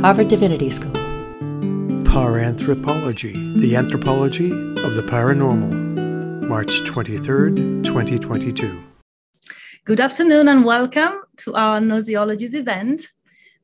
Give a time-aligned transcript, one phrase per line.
[0.00, 0.92] Harvard Divinity School.
[2.04, 6.46] Paranthropology, the anthropology of the paranormal.
[6.46, 8.80] March 23rd, 2022.
[9.84, 13.08] Good afternoon and welcome to our Gnoseologies event.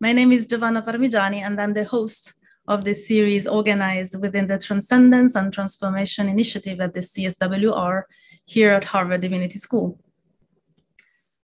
[0.00, 2.34] My name is Giovanna Parmigiani and I'm the host
[2.66, 8.02] of this series organized within the Transcendence and Transformation Initiative at the CSWR
[8.44, 10.00] here at Harvard Divinity School.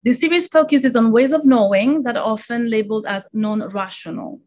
[0.02, 4.40] The series focuses on ways of knowing that are often labeled as non rational,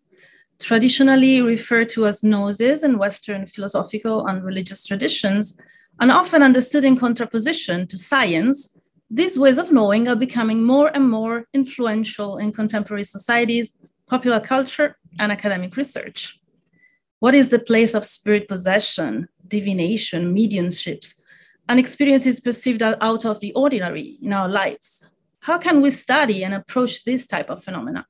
[0.64, 5.58] traditionally referred to as gnosis in Western philosophical and religious traditions,
[6.00, 8.76] and often understood in contraposition to science.
[9.12, 13.74] These ways of knowing are becoming more and more influential in contemporary societies,
[14.08, 16.40] popular culture, and academic research.
[17.20, 21.16] What is the place of spirit possession, divination, mediumships,
[21.70, 25.10] and experiences perceived as out of the ordinary in our lives?
[25.42, 28.06] How can we study and approach this type of phenomena?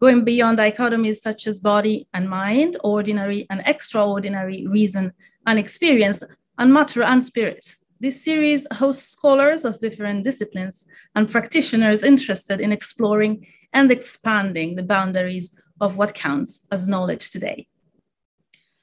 [0.00, 5.12] Going beyond dichotomies such as body and mind, ordinary and extraordinary, reason
[5.46, 6.22] and experience,
[6.58, 7.76] and matter and spirit.
[8.00, 10.84] This series hosts scholars of different disciplines
[11.16, 17.66] and practitioners interested in exploring and expanding the boundaries of what counts as knowledge today.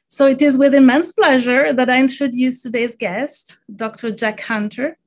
[0.08, 4.12] So it is with immense pleasure that I introduce today's guest, Dr.
[4.12, 4.98] Jack Hunter,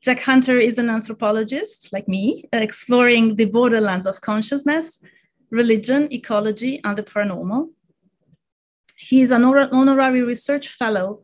[0.00, 5.00] Jack Hunter is an anthropologist like me, exploring the borderlands of consciousness,
[5.50, 7.70] religion, ecology, and the paranormal.
[8.96, 11.22] He is an honorary research fellow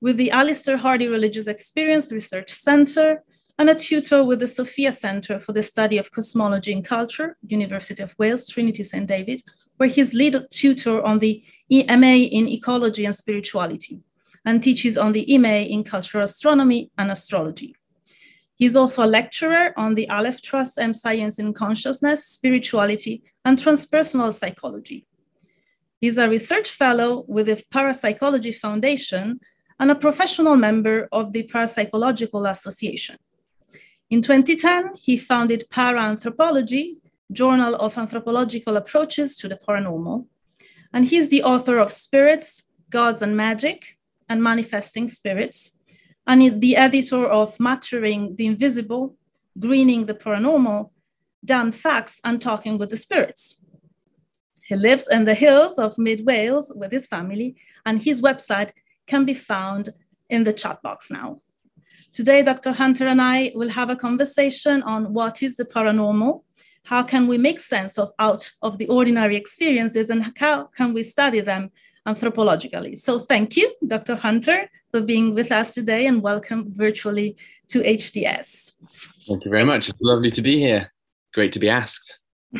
[0.00, 3.24] with the Alister Hardy Religious Experience Research Center
[3.58, 8.02] and a tutor with the Sophia Center for the Study of Cosmology and Culture, University
[8.02, 9.06] of Wales, Trinity St.
[9.06, 9.42] David,
[9.78, 14.00] where he's lead tutor on the EMA in Ecology and Spirituality
[14.44, 17.74] and teaches on the EMA in Cultural Astronomy and Astrology.
[18.56, 25.06] He's also a lecturer on the Alef Trust MSc in Consciousness, Spirituality, and Transpersonal Psychology.
[26.00, 29.40] He's a research fellow with the Parapsychology Foundation
[29.78, 33.16] and a professional member of the Parapsychological Association.
[34.08, 40.26] In 2010, he founded Paranthropology, Journal of Anthropological Approaches to the Paranormal,
[40.94, 43.98] and he's the author of Spirits, Gods and Magic,
[44.30, 45.75] and Manifesting Spirits,
[46.26, 49.16] and the editor of Mattering the Invisible,
[49.58, 50.90] Greening the Paranormal,
[51.44, 53.60] Damned Facts and Talking with the Spirits.
[54.66, 57.54] He lives in the hills of mid Wales with his family,
[57.84, 58.72] and his website
[59.06, 59.90] can be found
[60.28, 61.38] in the chat box now.
[62.12, 62.72] Today, Dr.
[62.72, 66.42] Hunter and I will have a conversation on what is the paranormal,
[66.82, 71.04] how can we make sense of out of the ordinary experiences, and how can we
[71.04, 71.70] study them
[72.06, 72.98] anthropologically.
[72.98, 74.16] So thank you, Dr.
[74.16, 77.36] Hunter, for being with us today and welcome virtually
[77.68, 78.72] to HDS.
[79.28, 79.88] Thank you very much.
[79.88, 80.92] It's lovely to be here.
[81.34, 82.18] Great to be asked.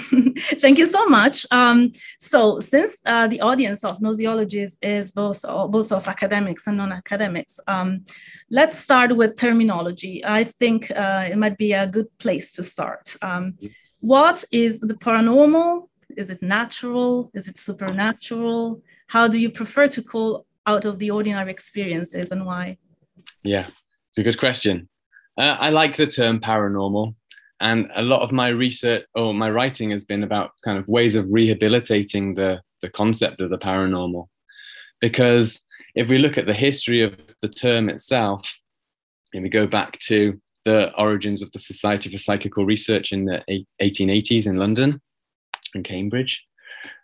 [0.60, 1.46] Thank you so much.
[1.50, 7.60] Um, so, since uh, the audience of Gnoseologies is both both of academics and non-academics,
[7.66, 8.04] um,
[8.50, 10.22] let's start with terminology.
[10.24, 13.16] I think uh, it might be a good place to start.
[13.22, 13.54] Um,
[14.00, 15.88] what is the paranormal?
[16.16, 17.30] Is it natural?
[17.34, 18.82] Is it supernatural?
[19.06, 22.76] how do you prefer to call out of the ordinary experiences and why?
[23.42, 23.68] Yeah,
[24.10, 24.88] it's a good question.
[25.38, 27.14] Uh, I like the term paranormal,
[27.60, 31.14] and a lot of my research or my writing has been about kind of ways
[31.14, 34.26] of rehabilitating the, the concept of the paranormal.
[35.00, 35.62] Because
[35.94, 38.52] if we look at the history of the term itself,
[39.32, 43.42] and we go back to the origins of the Society for Psychical Research in the
[43.80, 45.00] 1880s in London
[45.74, 46.44] and Cambridge,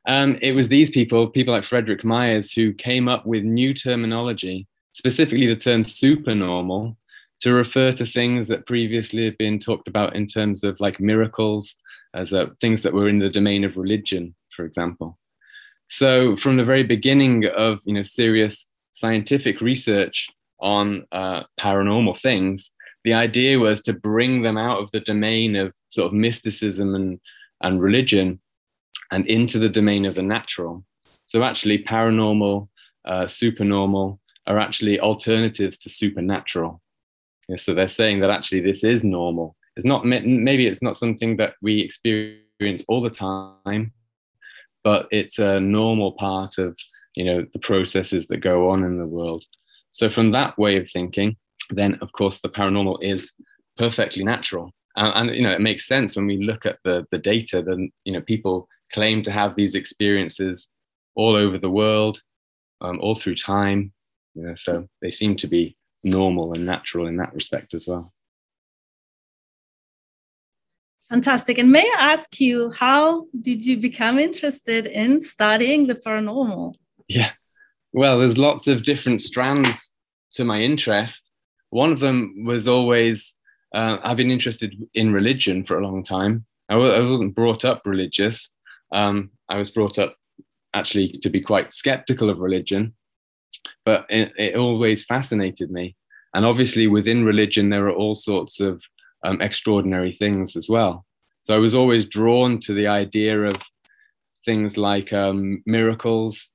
[0.07, 4.67] um, it was these people, people like Frederick Myers, who came up with new terminology,
[4.93, 6.97] specifically the term supernormal,
[7.41, 11.75] to refer to things that previously had been talked about in terms of like miracles,
[12.15, 15.19] as uh, things that were in the domain of religion, for example.
[15.89, 20.31] So from the very beginning of you know serious scientific research
[20.61, 22.73] on uh, paranormal things,
[23.05, 27.21] the idea was to bring them out of the domain of sort of mysticism and,
[27.63, 28.41] and religion
[29.13, 30.85] and into the domain of the natural.
[31.27, 32.69] So actually, paranormal,
[33.05, 36.81] uh, supernormal are actually alternatives to supernatural.
[37.49, 39.55] Yeah, so they're saying that actually this is normal.
[39.77, 43.93] It's not maybe it's not something that we experience all the time,
[44.85, 46.77] but it's a normal part of
[47.15, 49.45] you know the processes that go on in the world.
[49.93, 51.37] So from that way of thinking,
[51.71, 53.33] then of course the paranormal is
[53.77, 54.73] perfectly natural.
[54.97, 57.63] Uh, and you know it makes sense when we look at the the data.
[57.63, 60.71] Then you know people claim to have these experiences
[61.15, 62.23] all over the world,
[62.81, 63.93] um, all through time.
[64.35, 68.13] You know, so they seem to be normal and natural in that respect as well.
[71.11, 71.59] Fantastic.
[71.59, 76.75] And may I ask you, how did you become interested in studying the paranormal?
[77.07, 77.33] Yeah.
[77.93, 79.93] Well, there's lots of different strands
[80.33, 81.31] to my interest.
[81.69, 83.37] One of them was always
[83.75, 86.45] uh, I've been interested in religion for a long time.
[86.69, 88.51] I w- I wasn't brought up religious.
[88.93, 90.17] Um, I was brought up
[90.75, 92.95] actually to be quite skeptical of religion,
[93.85, 95.97] but it, it always fascinated me.
[96.35, 98.83] And obviously, within religion, there are all sorts of
[99.25, 101.05] um, extraordinary things as well.
[101.43, 103.57] So I was always drawn to the idea of
[104.45, 106.51] things like um, miracles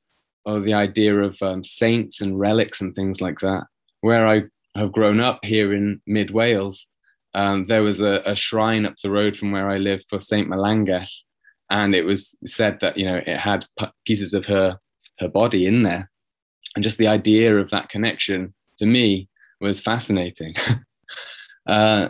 [0.45, 3.66] or the idea of um, saints and relics and things like that.
[4.01, 4.44] Where I
[4.75, 6.88] have grown up here in mid Wales,
[7.34, 10.48] um, there was a, a, shrine up the road from where I live for Saint
[10.48, 11.07] Melangell,
[11.69, 13.66] and it was said that you know it had
[14.06, 14.78] pieces of her
[15.19, 16.10] her body in there,
[16.75, 19.30] and just the idea of that connection to me
[19.60, 20.54] was fascinating.
[21.68, 22.10] uh,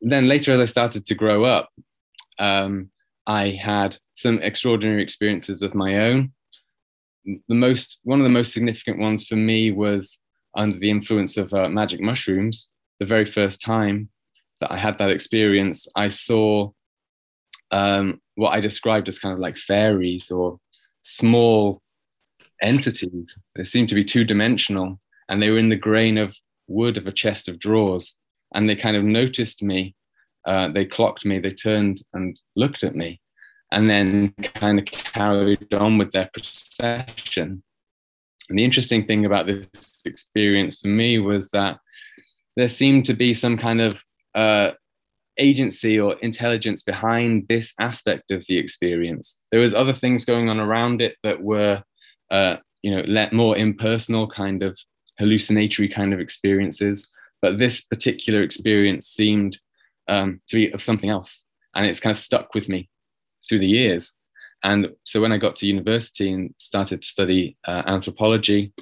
[0.00, 1.70] then later, as I started to grow up,
[2.38, 2.90] um,
[3.26, 6.32] I had some extraordinary experiences of my own.
[7.24, 10.20] The most, one of the most significant ones for me was
[10.56, 12.70] under the influence of uh, magic mushrooms.
[13.00, 14.10] The very first time
[14.60, 16.70] that I had that experience, I saw
[17.70, 20.58] um, what I described as kind of like fairies or
[21.02, 21.82] small
[22.62, 23.38] entities.
[23.54, 26.36] They seemed to be two dimensional and they were in the grain of
[26.68, 28.14] wood of a chest of drawers.
[28.54, 29.94] And they kind of noticed me.
[30.46, 33.20] Uh, they clocked me, they turned and looked at me,
[33.72, 37.64] and then kind of carried on with their procession.
[38.48, 41.78] And the interesting thing about this experience for me was that
[42.54, 44.04] there seemed to be some kind of
[44.36, 44.70] uh,
[45.38, 49.38] agency or intelligence behind this aspect of the experience.
[49.50, 51.82] There was other things going on around it that were,
[52.30, 54.78] uh, you know, let more impersonal kind of
[55.18, 57.08] hallucinatory kind of experiences.
[57.42, 59.58] But this particular experience seemed
[60.08, 61.44] um, to be of something else,
[61.74, 62.88] and it's kind of stuck with me
[63.48, 64.14] through the years.
[64.64, 68.72] And so when I got to university and started to study uh, anthropology,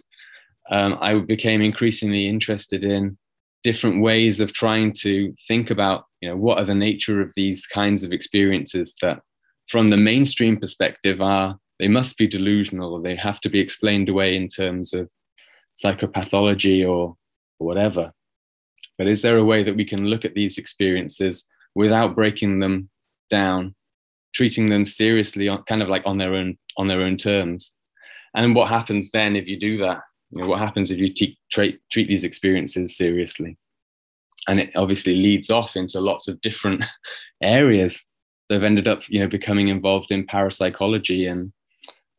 [0.71, 3.19] um, I became increasingly interested in
[3.63, 7.67] different ways of trying to think about you know what are the nature of these
[7.67, 9.21] kinds of experiences that
[9.69, 14.09] from the mainstream perspective are they must be delusional or they have to be explained
[14.09, 15.11] away in terms of
[15.77, 17.15] psychopathology or,
[17.59, 18.11] or whatever.
[18.97, 21.45] But is there a way that we can look at these experiences
[21.75, 22.89] without breaking them
[23.29, 23.75] down
[24.35, 27.75] treating them seriously kind of like on their own on their own terms?
[28.35, 30.01] And what happens then if you do that?
[30.31, 33.59] You know, what happens if you te- treat, treat these experiences seriously?
[34.49, 36.85] And it obviously leads off into lots of different
[37.43, 38.05] areas.
[38.49, 41.53] They've ended up, you know, becoming involved in parapsychology and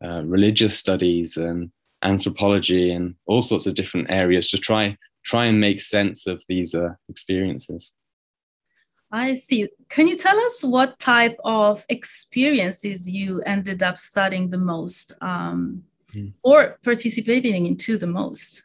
[0.03, 1.71] uh, religious studies and
[2.03, 6.75] anthropology and all sorts of different areas to try try and make sense of these
[6.75, 7.91] uh, experiences.
[9.11, 9.67] I see.
[9.89, 15.13] Can you tell us what type of experiences you ended up studying the most?
[15.21, 15.83] Um,
[16.15, 16.33] mm.
[16.43, 18.63] or participating into the most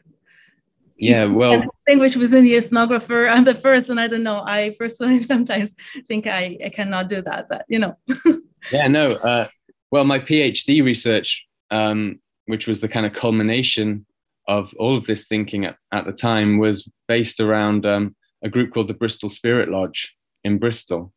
[1.00, 5.74] yeah well distinguish within the ethnographer and the person i don't know i personally sometimes
[6.08, 7.96] think i, I cannot do that but you know
[8.72, 9.48] yeah no uh,
[9.90, 14.04] well my phd research um, which was the kind of culmination
[14.48, 18.72] of all of this thinking at, at the time was based around um, a group
[18.72, 20.14] called the bristol spirit lodge
[20.44, 21.12] in bristol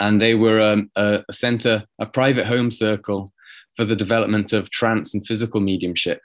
[0.00, 3.32] and they were um, a, a center a private home circle
[3.78, 6.20] for the development of trance and physical mediumship.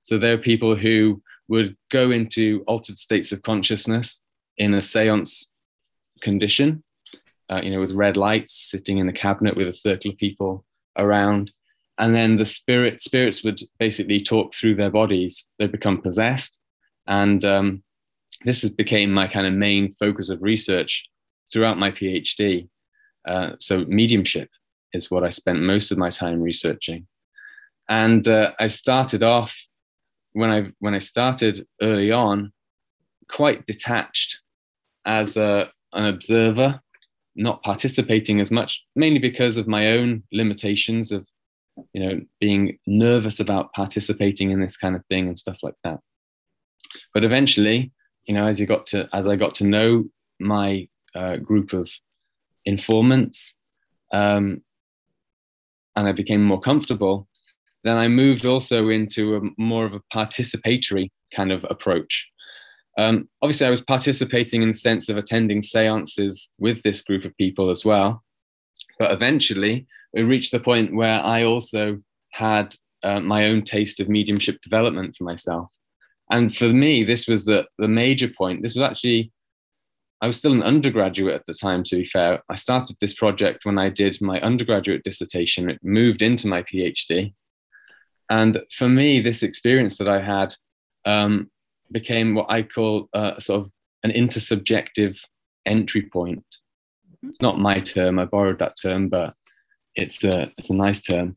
[0.00, 4.22] So there are people who would go into altered states of consciousness
[4.58, 5.52] in a seance
[6.22, 6.82] condition,
[7.50, 10.64] uh, you know, with red lights, sitting in a cabinet with a circle of people
[10.98, 11.50] around.
[11.98, 15.46] And then the spirit spirits would basically talk through their bodies.
[15.58, 16.60] They become possessed.
[17.06, 17.82] And um,
[18.44, 21.06] this has became my kind of main focus of research
[21.52, 22.68] throughout my PhD.
[23.26, 24.50] Uh, so mediumship
[24.92, 27.06] is what I spent most of my time researching.
[27.88, 29.56] And uh, I started off
[30.36, 32.52] when I when I started early on,
[33.30, 34.40] quite detached
[35.06, 36.78] as a, an observer,
[37.34, 41.26] not participating as much, mainly because of my own limitations of,
[41.94, 46.00] you know, being nervous about participating in this kind of thing and stuff like that.
[47.14, 47.92] But eventually,
[48.26, 50.04] you know, as you got to as I got to know
[50.38, 51.88] my uh, group of
[52.66, 53.54] informants,
[54.12, 54.60] um,
[55.96, 57.26] and I became more comfortable,
[57.86, 62.28] then I moved also into a more of a participatory kind of approach.
[62.98, 67.36] Um, obviously, I was participating in the sense of attending seances with this group of
[67.36, 68.22] people as well.
[68.98, 71.98] But eventually, we reached the point where I also
[72.32, 75.68] had uh, my own taste of mediumship development for myself.
[76.30, 78.62] And for me, this was the, the major point.
[78.62, 79.32] This was actually
[80.22, 82.42] I was still an undergraduate at the time, to be fair.
[82.48, 85.68] I started this project when I did my undergraduate dissertation.
[85.68, 87.34] It moved into my PhD.
[88.30, 90.54] And for me, this experience that I had
[91.04, 91.50] um,
[91.92, 93.70] became what I call uh, sort of
[94.02, 95.18] an intersubjective
[95.64, 96.44] entry point.
[97.10, 97.28] Mm-hmm.
[97.28, 99.34] It's not my term, I borrowed that term, but
[99.94, 101.36] it's a, it's a nice term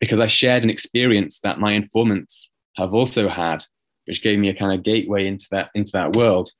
[0.00, 3.64] because I shared an experience that my informants have also had,
[4.06, 6.50] which gave me a kind of gateway into that, into that world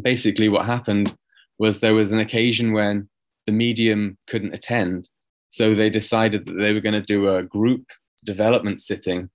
[0.00, 1.14] basically what happened
[1.58, 3.08] was there was an occasion when
[3.46, 5.08] the medium couldn't attend.
[5.48, 7.84] So they decided that they were going to do a group
[8.24, 9.30] development sitting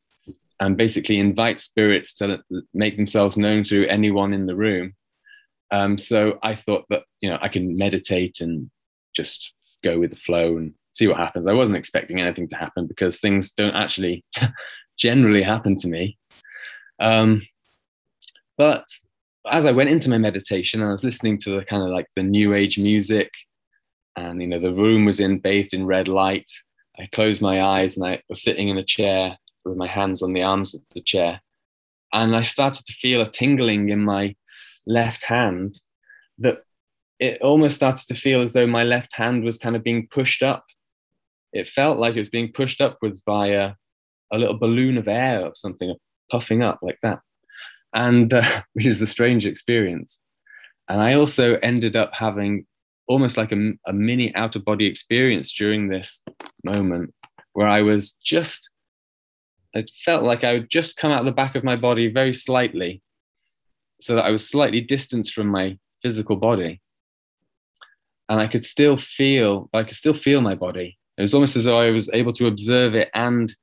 [0.59, 2.41] and basically invite spirits to
[2.73, 4.93] make themselves known to anyone in the room.
[5.71, 8.69] Um, so I thought that, you know, I can meditate and
[9.15, 9.53] just
[9.83, 11.47] go with the flow and see what happens.
[11.47, 14.23] I wasn't expecting anything to happen because things don't actually
[14.97, 16.17] generally happen to me.
[16.99, 17.43] Um,
[18.57, 18.85] but
[19.49, 22.23] as I went into my meditation, I was listening to the kind of like the
[22.23, 23.31] new age music,
[24.15, 26.49] and you know the room was in bathed in red light.
[26.99, 30.33] I closed my eyes and I was sitting in a chair with my hands on
[30.33, 31.41] the arms of the chair,
[32.13, 34.35] and I started to feel a tingling in my
[34.85, 35.79] left hand
[36.39, 36.59] that
[37.19, 40.43] it almost started to feel as though my left hand was kind of being pushed
[40.43, 40.65] up.
[41.51, 43.73] It felt like it was being pushed upwards by a,
[44.31, 45.93] a little balloon of air or something,
[46.31, 47.19] puffing up like that
[47.93, 50.21] and uh, which is a strange experience.
[50.87, 52.65] And I also ended up having
[53.07, 56.21] almost like a, a mini out of body experience during this
[56.63, 57.13] moment
[57.53, 58.69] where I was just,
[59.73, 63.01] it felt like I would just come out the back of my body very slightly
[64.01, 66.81] so that I was slightly distanced from my physical body.
[68.29, 70.97] And I could still feel, I could still feel my body.
[71.17, 73.55] It was almost as though I was able to observe it and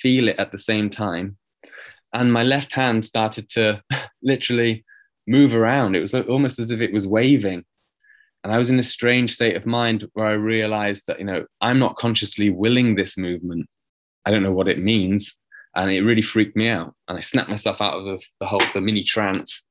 [0.00, 1.38] feel it at the same time
[2.14, 3.82] and my left hand started to
[4.22, 4.84] literally
[5.26, 5.96] move around.
[5.96, 7.64] It was almost as if it was waving.
[8.44, 11.46] And I was in a strange state of mind where I realized that, you know,
[11.62, 13.66] I'm not consciously willing this movement.
[14.26, 15.34] I don't know what it means.
[15.74, 16.94] And it really freaked me out.
[17.08, 19.64] And I snapped myself out of the, the whole, the mini trance.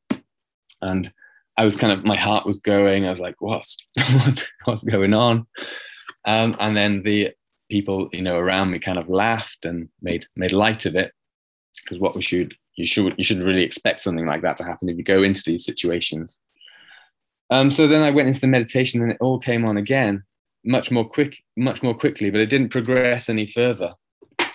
[0.82, 1.14] And
[1.56, 3.06] I was kind of, my heart was going.
[3.06, 3.78] I was like, what's,
[4.14, 5.46] what's, what's going on?
[6.26, 7.30] Um, and then the
[7.70, 11.14] people, you know, around me kind of laughed and made, made light of it
[11.84, 14.90] because what we should you should you should really expect something like that to happen
[14.90, 16.42] if you go into these situations.
[17.54, 20.24] Um, so then I went into the meditation and it all came on again,
[20.66, 23.94] much more quick, much more quickly, but it didn't progress any further.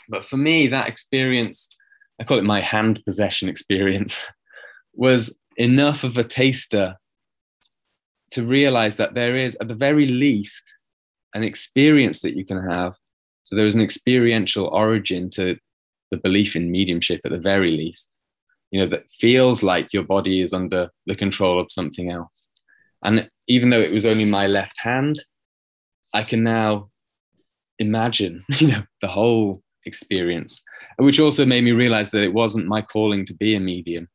[0.08, 1.68] But for me, that experience,
[2.20, 4.20] I call it my hand possession experience,
[4.94, 6.96] was enough of a taster
[8.32, 10.74] to realize that there is, at the very least,
[11.34, 12.94] an experience that you can have.
[13.44, 15.56] So there is an experiential origin to
[16.10, 18.16] the belief in mediumship at the very least
[18.70, 22.47] you know that feels like your body is under the control of something else
[23.02, 25.16] and even though it was only my left hand
[26.14, 26.88] i can now
[27.78, 30.60] imagine you know the whole experience
[30.98, 34.08] which also made me realize that it wasn't my calling to be a medium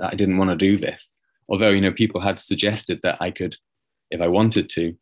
[0.00, 1.12] i didn't want to do this.
[1.48, 3.56] Although you know people had suggested that i could
[4.10, 4.94] if i wanted to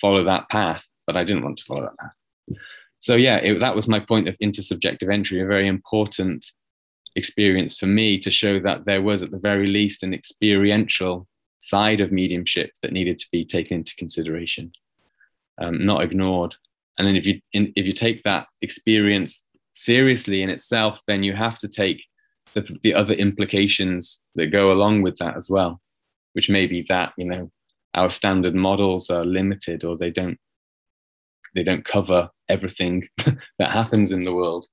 [0.00, 2.58] follow that path but i didn't want to follow that path.
[3.04, 6.46] So yeah, it, that was my point of intersubjective entry, a very important
[7.16, 11.28] experience for me to show that there was at the very least an experiential
[11.64, 14.70] side of mediumship that needed to be taken into consideration,
[15.60, 16.54] um, not ignored.
[16.98, 21.34] And then if you in, if you take that experience seriously in itself, then you
[21.34, 22.04] have to take
[22.52, 25.80] the, the other implications that go along with that as well,
[26.34, 27.50] which may be that you know
[27.94, 30.38] our standard models are limited or they don't
[31.54, 33.04] they don't cover everything
[33.58, 34.66] that happens in the world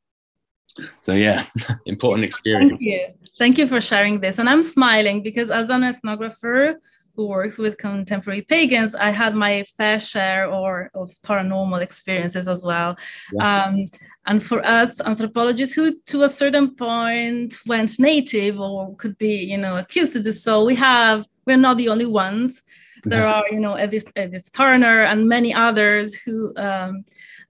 [1.01, 1.45] so yeah
[1.85, 3.07] important experience thank you.
[3.39, 4.39] thank you for sharing this.
[4.39, 6.75] And i'm smiling because as an ethnographer
[7.15, 12.63] who works with contemporary pagans i had my fair share or of paranormal experiences as
[12.63, 12.97] well.
[13.33, 13.65] Yeah.
[13.65, 13.89] um,
[14.27, 19.57] and for us anthropologists who to a certain point went native or could be you
[19.57, 20.43] know accused of this.
[20.43, 22.61] So we have we're not the only ones.
[23.03, 27.03] There are, you know, Edith, Edith Turner and many others who um,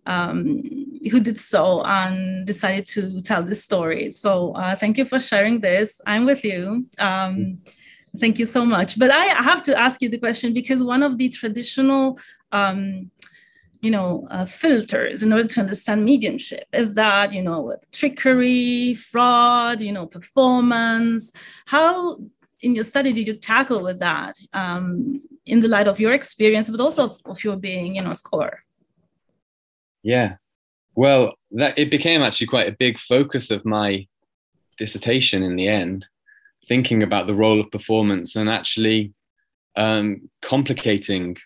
[0.05, 0.61] um,
[1.11, 4.11] who did so and decided to tell this story.
[4.11, 6.01] So uh, thank you for sharing this.
[6.05, 6.85] I'm with you.
[6.99, 7.59] Um,
[8.19, 8.97] thank you so much.
[8.97, 12.19] But I have to ask you the question because one of the traditional
[12.51, 13.11] um,
[13.81, 18.93] you know, uh, filters in order to understand mediumship is that, you know, with trickery,
[18.93, 21.31] fraud, you know, performance.
[21.65, 22.17] How
[22.61, 26.69] in your study did you tackle with that um, in the light of your experience,
[26.69, 28.63] but also of, of your being, you know, a scholar?
[30.03, 30.35] Yeah,
[30.95, 34.07] well, that it became actually quite a big focus of my
[34.77, 36.07] dissertation in the end,
[36.67, 39.13] thinking about the role of performance and actually
[39.75, 41.37] um, complicating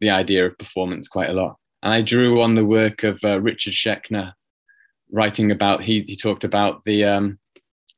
[0.00, 1.56] the idea of performance quite a lot.
[1.82, 4.32] And I drew on the work of uh, Richard Schechner,
[5.10, 7.38] writing about, he, he talked about the um,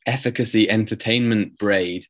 [0.07, 2.07] efficacy entertainment braid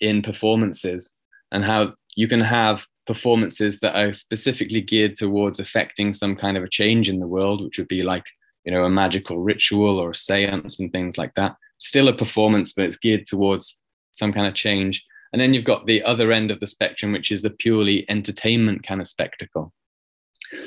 [0.00, 1.12] in performances
[1.52, 6.64] and how you can have performances that are specifically geared towards affecting some kind of
[6.64, 8.24] a change in the world, which would be like,
[8.64, 11.56] you know, a magical ritual or a seance and things like that.
[11.78, 13.78] Still a performance, but it's geared towards
[14.12, 15.04] some kind of change.
[15.32, 18.82] And then you've got the other end of the spectrum, which is a purely entertainment
[18.86, 19.72] kind of spectacle.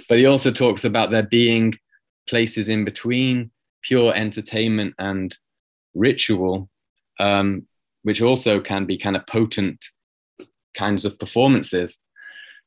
[0.08, 1.76] But he also talks about there being
[2.28, 5.36] places in between pure entertainment and
[5.96, 6.70] ritual,
[7.20, 7.68] um,
[8.04, 9.84] which also can be kind of potent
[10.76, 11.98] kinds of performances.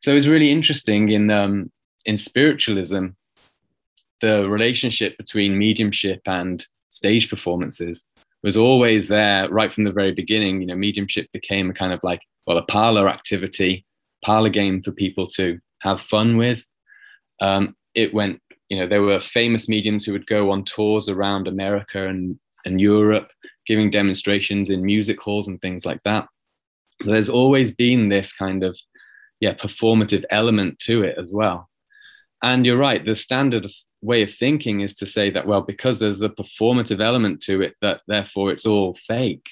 [0.02, 1.70] So it's really interesting in um,
[2.04, 3.06] in spiritualism,
[4.20, 8.04] the relationship between mediumship and stage performances
[8.42, 10.60] was always there right from the very beginning.
[10.60, 13.86] You know, mediumship became a kind of like well a parlor activity,
[14.24, 16.64] parlor game for people to have fun with.
[17.40, 21.46] Um, it went, you know, there were famous mediums who would go on tours around
[21.46, 23.30] America and and Europe,
[23.68, 26.26] giving demonstrations in music halls and things like that.
[27.04, 28.76] So there's always been this kind of
[29.42, 31.68] yeah performative element to it as well.
[32.42, 33.66] And you're right the standard
[34.00, 37.74] way of thinking is to say that well because there's a performative element to it
[37.82, 39.48] that therefore it's all fake.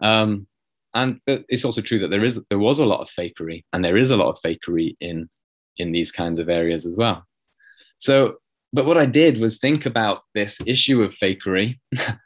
[0.00, 0.48] Um,
[0.94, 3.96] and it's also true that there is there was a lot of fakery and there
[3.96, 5.30] is a lot of fakery in
[5.78, 7.24] in these kinds of areas as well.
[7.98, 8.36] So
[8.74, 11.78] but what i did was think about this issue of fakery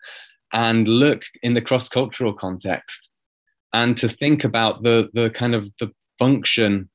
[0.53, 3.11] and look in the cross-cultural context
[3.73, 6.89] and to think about the the kind of the function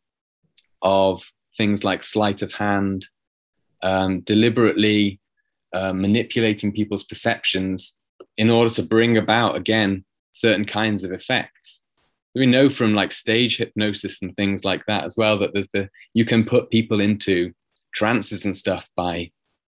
[0.82, 1.24] of
[1.58, 3.08] things like sleight of hand,
[3.84, 5.20] um, deliberately
[5.74, 7.98] uh, manipulating people's perceptions
[8.38, 11.84] in order to bring about, again, certain kinds of effects.
[12.34, 15.90] We know from like stage hypnosis and things like that as well that there's the
[16.13, 17.54] you can put people into
[17.94, 19.32] trances and stuff by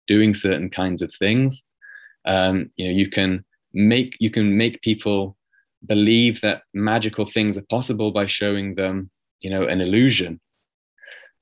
[0.07, 1.65] doing certain kinds of things.
[2.25, 5.37] Um, you know, you can make you can make people
[5.85, 9.11] believe that magical things are possible by showing them
[9.42, 10.40] you know, an illusion.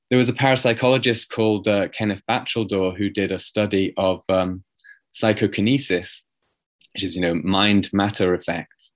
[0.09, 4.63] There was a parapsychologist called uh, Kenneth Batcheldor who did a study of um,
[5.11, 6.23] psychokinesis,
[6.93, 8.93] which is, you know, mind matter effects.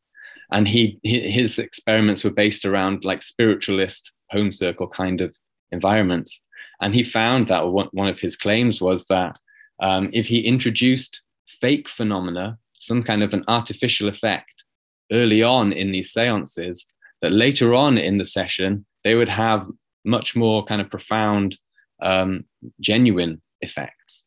[0.52, 5.36] And he, his experiments were based around like spiritualist home circle kind of
[5.72, 6.42] environments.
[6.82, 9.38] And he found that one of his claims was that
[9.82, 11.22] um, if he introduced
[11.62, 14.64] fake phenomena, some kind of an artificial effect
[15.12, 16.86] early on in these seances,
[17.22, 19.68] that later on in the session, they would have
[20.06, 21.58] much more kind of profound,
[22.02, 22.46] um,
[22.80, 24.26] genuine effects.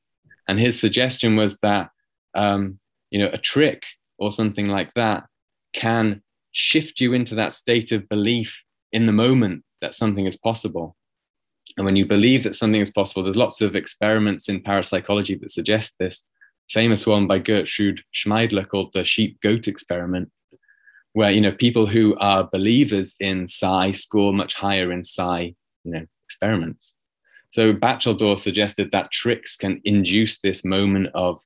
[0.48, 1.90] And his suggestion was that,
[2.34, 2.78] um,
[3.10, 3.82] you know, a trick
[4.18, 5.24] or something like that
[5.72, 10.96] can shift you into that state of belief in the moment that something is possible.
[11.76, 15.50] And when you believe that something is possible, there's lots of experiments in parapsychology that
[15.50, 16.26] suggest this.
[16.70, 20.30] Famous one by Gertrude Schmeidler called the sheep goat experiment,
[21.14, 25.92] where you know people who are believers in psi score much higher in psi you
[25.92, 26.96] know experiments.
[27.50, 31.40] So Batcheldor suggested that tricks can induce this moment of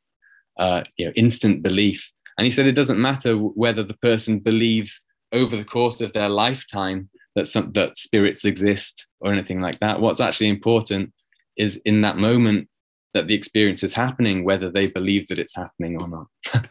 [0.59, 2.09] uh, you know instant belief.
[2.39, 5.01] And he said it doesn't matter whether the person believes
[5.33, 10.01] over the course of their lifetime that some that spirits exist or anything like that.
[10.01, 11.13] What's actually important
[11.57, 12.69] is in that moment
[13.15, 16.27] that the experience is happening whether they believe that it's happening or not.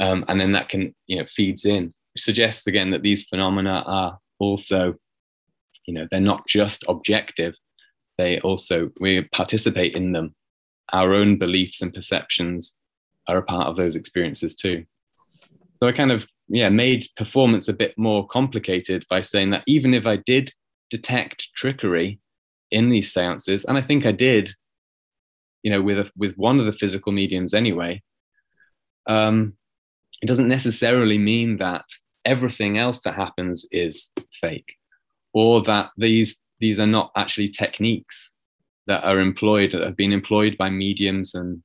[0.00, 4.18] Um, and then that can you know feeds in suggests again that these phenomena are
[4.38, 4.94] also,
[5.86, 7.54] you know, they're not just objective.
[8.18, 10.34] They also, we participate in them.
[10.92, 12.76] Our own beliefs and perceptions
[13.26, 14.84] are a part of those experiences too.
[15.78, 19.94] So I kind of, yeah, made performance a bit more complicated by saying that even
[19.94, 20.52] if I did
[20.90, 22.20] detect trickery
[22.70, 24.50] in these seances, and I think I did,
[25.62, 28.02] you know, with a, with one of the physical mediums anyway,
[29.06, 29.54] um,
[30.22, 31.84] it doesn't necessarily mean that
[32.24, 34.10] everything else that happens is
[34.40, 34.74] fake
[35.32, 38.32] or that these these are not actually techniques
[38.86, 41.62] that are employed that have been employed by mediums and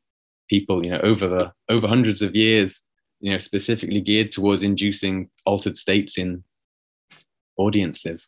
[0.50, 2.84] people you know over the over hundreds of years
[3.20, 6.44] you know specifically geared towards inducing altered states in
[7.58, 8.28] audiences.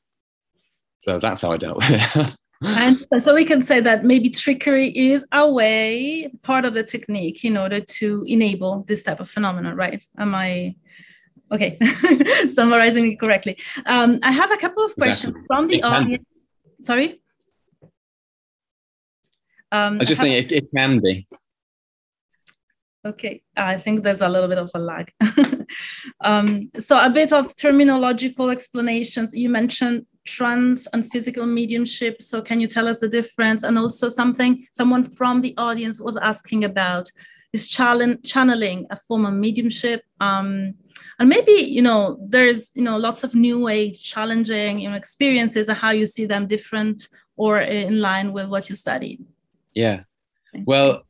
[1.00, 2.34] So that's how i dealt with it.
[2.64, 7.44] And so we can say that maybe trickery is a way part of the technique
[7.44, 10.06] in order to enable this type of phenomenon right?
[10.20, 10.76] Am i
[11.52, 11.78] Okay,
[12.48, 13.58] summarizing it correctly.
[13.86, 15.48] Um, I have a couple of questions exactly.
[15.48, 16.26] from the it audience.
[16.82, 17.22] Sorry?
[19.72, 21.28] Um, I was just I saying it, it can be.
[23.04, 25.12] Okay, I think there's a little bit of a lag.
[26.22, 29.34] um, so a bit of terminological explanations.
[29.34, 32.22] You mentioned trance and physical mediumship.
[32.22, 33.64] So can you tell us the difference?
[33.64, 37.12] And also something someone from the audience was asking about
[37.54, 40.04] is channeling a form of mediumship.
[40.20, 40.76] Um,
[41.20, 45.70] and maybe you know there's you know lots of new age channeling you know experiences
[45.70, 49.24] and how you see them different or in line with what you studied.
[49.74, 50.02] Yeah.
[50.52, 50.68] Thanks.
[50.68, 51.04] Well,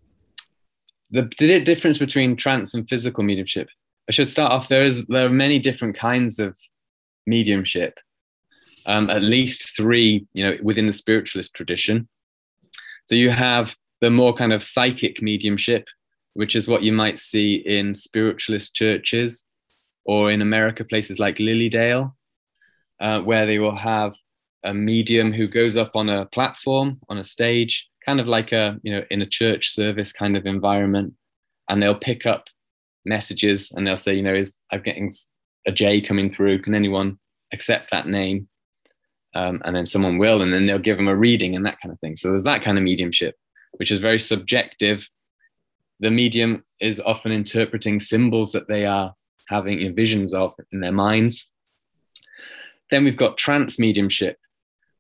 [1.09, 3.69] the, the difference between trance and physical mediumship.
[4.07, 4.67] I should start off.
[4.67, 6.57] There is there are many different kinds of
[7.25, 7.99] mediumship.
[8.85, 12.07] Um, at least three, you know, within the spiritualist tradition.
[13.05, 15.87] So you have the more kind of psychic mediumship,
[16.33, 19.45] which is what you might see in spiritualist churches
[20.05, 22.15] or in America, places like Lily Dale,
[22.99, 24.15] uh, where they will have
[24.63, 28.79] a medium who goes up on a platform, on a stage, kind of like a,
[28.83, 31.13] you know, in a church service kind of environment,
[31.69, 32.47] and they'll pick up
[33.05, 35.11] messages and they'll say, you know, is I'm getting
[35.67, 36.61] a J coming through.
[36.61, 37.19] Can anyone
[37.53, 38.47] accept that name?
[39.33, 41.93] Um, and then someone will, and then they'll give them a reading and that kind
[41.93, 42.15] of thing.
[42.17, 43.35] So there's that kind of mediumship,
[43.73, 45.07] which is very subjective.
[46.01, 49.13] The medium is often interpreting symbols that they are
[49.47, 51.49] having visions of in their minds.
[52.89, 54.37] Then we've got trance mediumship,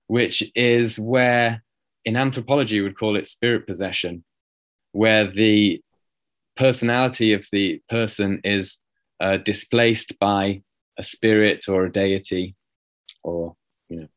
[0.07, 1.63] which is where
[2.05, 4.23] in anthropology we would call it spirit possession,
[4.91, 5.81] where the
[6.55, 8.77] personality of the person is
[9.19, 10.61] uh, displaced by
[10.99, 12.55] a spirit or a deity,
[13.23, 13.55] or
[13.89, 14.07] you know,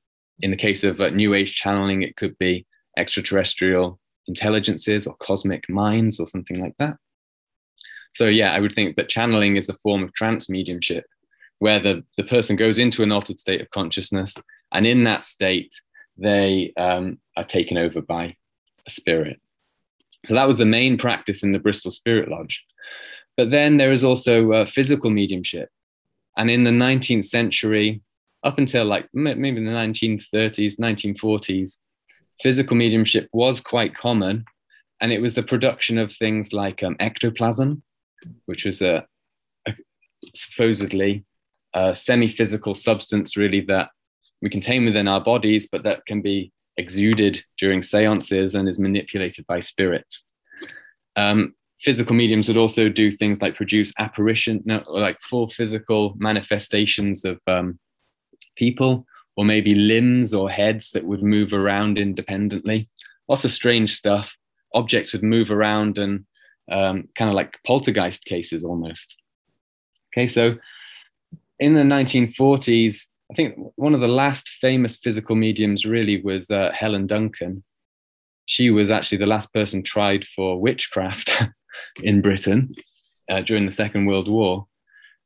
[0.40, 2.66] in the case of uh, New Age channeling, it could be
[2.96, 6.96] extraterrestrial intelligences or cosmic minds or something like that.
[8.12, 11.04] So yeah, I would think that channeling is a form of trance mediumship,
[11.58, 14.36] where the, the person goes into an altered state of consciousness,
[14.72, 15.74] and in that state,
[16.16, 18.36] they um, are taken over by
[18.86, 19.40] a spirit.
[20.26, 22.64] So that was the main practice in the Bristol Spirit Lodge.
[23.36, 25.68] But then there is also uh, physical mediumship.
[26.36, 28.00] And in the 19th century,
[28.42, 31.80] up until like maybe the 1930s, 1940s,
[32.42, 34.44] physical mediumship was quite common.
[35.00, 37.82] And it was the production of things like um, ectoplasm,
[38.46, 39.04] which was a,
[39.66, 39.72] a
[40.34, 41.24] supposedly
[41.74, 43.90] a semi physical substance, really, that
[44.40, 49.46] we contain within our bodies, but that can be exuded during seances and is manipulated
[49.46, 50.24] by spirits.
[51.16, 57.24] Um, physical mediums would also do things like produce apparition, no, like full physical manifestations
[57.24, 57.78] of um,
[58.56, 62.88] people, or maybe limbs or heads that would move around independently.
[63.28, 64.36] Lots of strange stuff.
[64.74, 66.24] Objects would move around and
[66.70, 69.16] um, kind of like poltergeist cases almost.
[70.12, 70.56] Okay, so
[71.58, 76.70] in the 1940s, I think one of the last famous physical mediums really was uh,
[76.72, 77.64] Helen Duncan.
[78.46, 81.42] She was actually the last person tried for witchcraft
[82.02, 82.74] in Britain
[83.30, 84.66] uh, during the Second World War.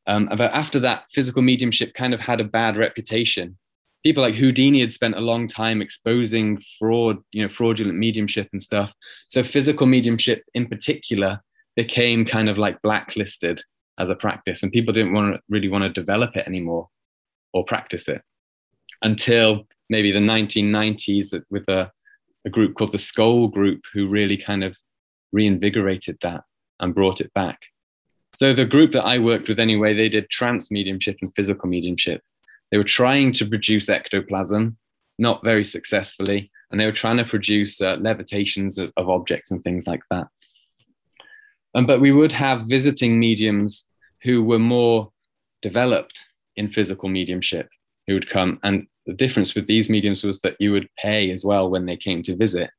[0.06, 3.58] Um, but after that, physical mediumship kind of had a bad reputation.
[4.04, 8.62] People like Houdini had spent a long time exposing fraud, you know, fraudulent mediumship and
[8.62, 8.92] stuff.
[9.28, 11.40] So physical mediumship in particular
[11.76, 13.60] became kind of like blacklisted
[13.98, 16.88] as a practice, and people didn't want to really want to develop it anymore
[17.52, 18.22] or practice it
[19.02, 21.90] until maybe the 1990s with a,
[22.44, 24.76] a group called the Scole Group, who really kind of
[25.32, 26.42] reinvigorated that
[26.80, 27.58] and brought it back.
[28.34, 32.22] So the group that I worked with anyway, they did trance mediumship and physical mediumship.
[32.70, 34.76] They were trying to produce ectoplasm,
[35.18, 39.62] not very successfully, and they were trying to produce uh, levitations of, of, objects and
[39.62, 40.28] things like that.
[41.74, 43.84] Um, but we would have visiting mediums
[44.22, 45.10] who were more
[45.62, 46.24] developed
[46.56, 47.68] in physical mediumship
[48.06, 48.58] who would come.
[48.62, 51.96] And the difference with these mediums was that you would pay as well when they
[51.96, 52.70] came to visit,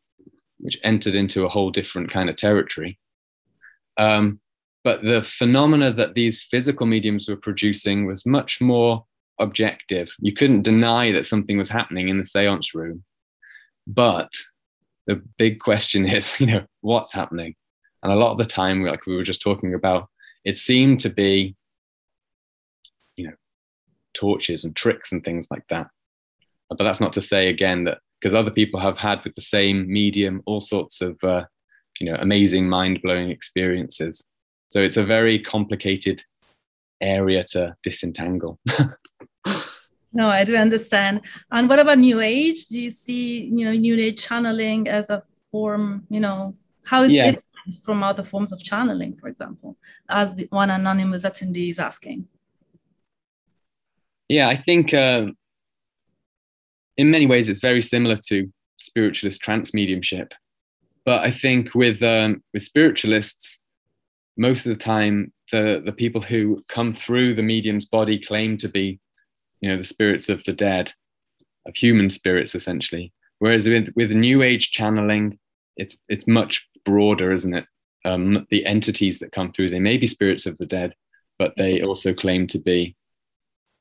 [0.60, 2.99] which entered into a whole different kind of territory.
[3.97, 4.39] Um,
[4.84, 9.06] but the phenomena that these physical mediums were producing was much more
[9.39, 10.10] objective.
[10.19, 13.04] You couldn't deny that something was happening in the seance room.
[13.88, 14.30] But
[15.08, 17.56] the big question is, you know, what's happening?
[18.04, 20.08] And a lot of the time, like we were just talking about,
[20.45, 21.56] it seemed to be,
[23.17, 23.36] you know,
[24.13, 25.88] torches and tricks and things like that.
[26.69, 29.91] But that's not to say again that because other people have had with the same
[29.91, 31.45] medium all sorts of uh,
[31.99, 34.25] you know amazing mind blowing experiences.
[34.69, 36.23] So it's a very complicated
[37.02, 38.60] area to disentangle.
[40.13, 41.21] no, I do understand.
[41.52, 42.67] And what about New Age?
[42.67, 45.21] Do you see you know New Age channeling as a
[45.52, 46.06] form?
[46.10, 47.25] You know how is yeah.
[47.25, 47.45] different
[47.84, 49.78] from other forms of channeling, for example,
[50.10, 52.28] as the one anonymous attendee is asking?
[54.28, 55.28] Yeah, I think uh,
[56.97, 60.34] in many ways it's very similar to spiritualist trance mediumship,
[61.06, 63.60] but I think with um, with spiritualists,
[64.38, 68.69] most of the time the the people who come through the medium's body claim to
[68.69, 68.99] be,
[69.62, 70.93] you know, the spirits of the dead.
[71.65, 73.13] of human spirits essentially.
[73.39, 75.39] Whereas with, with New Age channeling,
[75.78, 77.65] it's it's much broader, isn't it?
[78.06, 80.93] Um, the entities that come through, they may be spirits of the dead,
[81.38, 82.95] but they also claim to be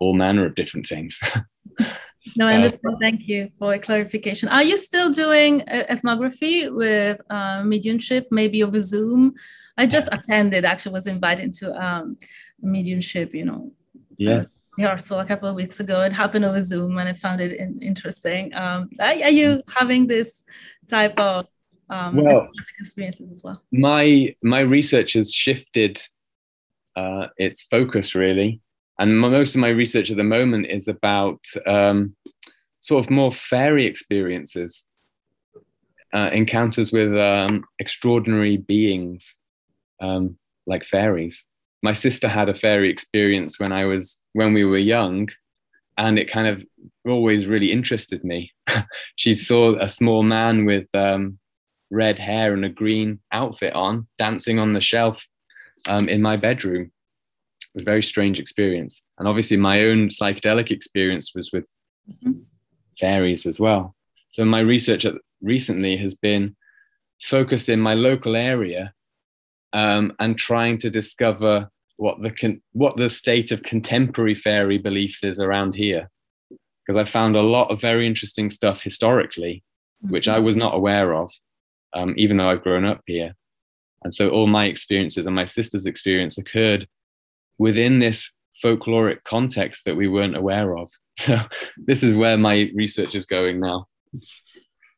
[0.01, 1.21] all manner of different things.
[2.37, 2.95] no, I uh, understand.
[2.95, 4.49] Uh, Thank you for a clarification.
[4.49, 9.35] Are you still doing ethnography with uh, mediumship, maybe over Zoom?
[9.77, 12.17] I just attended, actually was invited to um,
[12.61, 13.73] mediumship, you know.
[14.17, 14.45] Yeah.
[14.79, 16.03] Rehearsal a couple of weeks ago.
[16.03, 18.55] It happened over Zoom and I found it in, interesting.
[18.55, 20.45] Um, are, are, you having this
[20.89, 21.47] type of
[21.91, 23.61] um, well, experiences as well?
[23.73, 26.01] My my research has shifted
[26.97, 28.61] uh, its focus really,
[28.99, 32.15] and most of my research at the moment is about um,
[32.81, 34.87] sort of more fairy experiences,
[36.15, 39.37] uh, encounters with um, extraordinary beings
[40.01, 40.37] um,
[40.67, 41.45] like fairies.
[41.83, 45.29] My sister had a fairy experience when I was when we were young,
[45.97, 46.63] and it kind of
[47.07, 48.53] always really interested me.
[49.17, 51.39] she saw a small man with um,
[51.91, 55.27] red hair and a green outfit on, dancing on the shelf
[55.87, 56.83] um, in my bedroom.
[56.83, 61.69] It was a very strange experience, and obviously my own psychedelic experience was with
[62.11, 62.41] mm-hmm.
[62.99, 63.95] fairies as well.
[64.31, 65.07] So my research
[65.41, 66.57] recently has been
[67.21, 68.93] focused in my local area
[69.73, 75.25] um, and trying to discover what the con- what the state of contemporary fairy beliefs
[75.25, 76.09] is around here
[76.89, 79.63] because I found a lot of very interesting stuff historically,
[80.01, 81.31] which I was not aware of,
[81.93, 83.35] um, even though I've grown up here.
[84.05, 86.89] And so all my experiences and my sister's experience occurred
[87.59, 88.31] within this
[88.65, 90.91] folkloric context that we weren't aware of.
[91.19, 91.37] So
[91.77, 93.89] this is where my research is going now.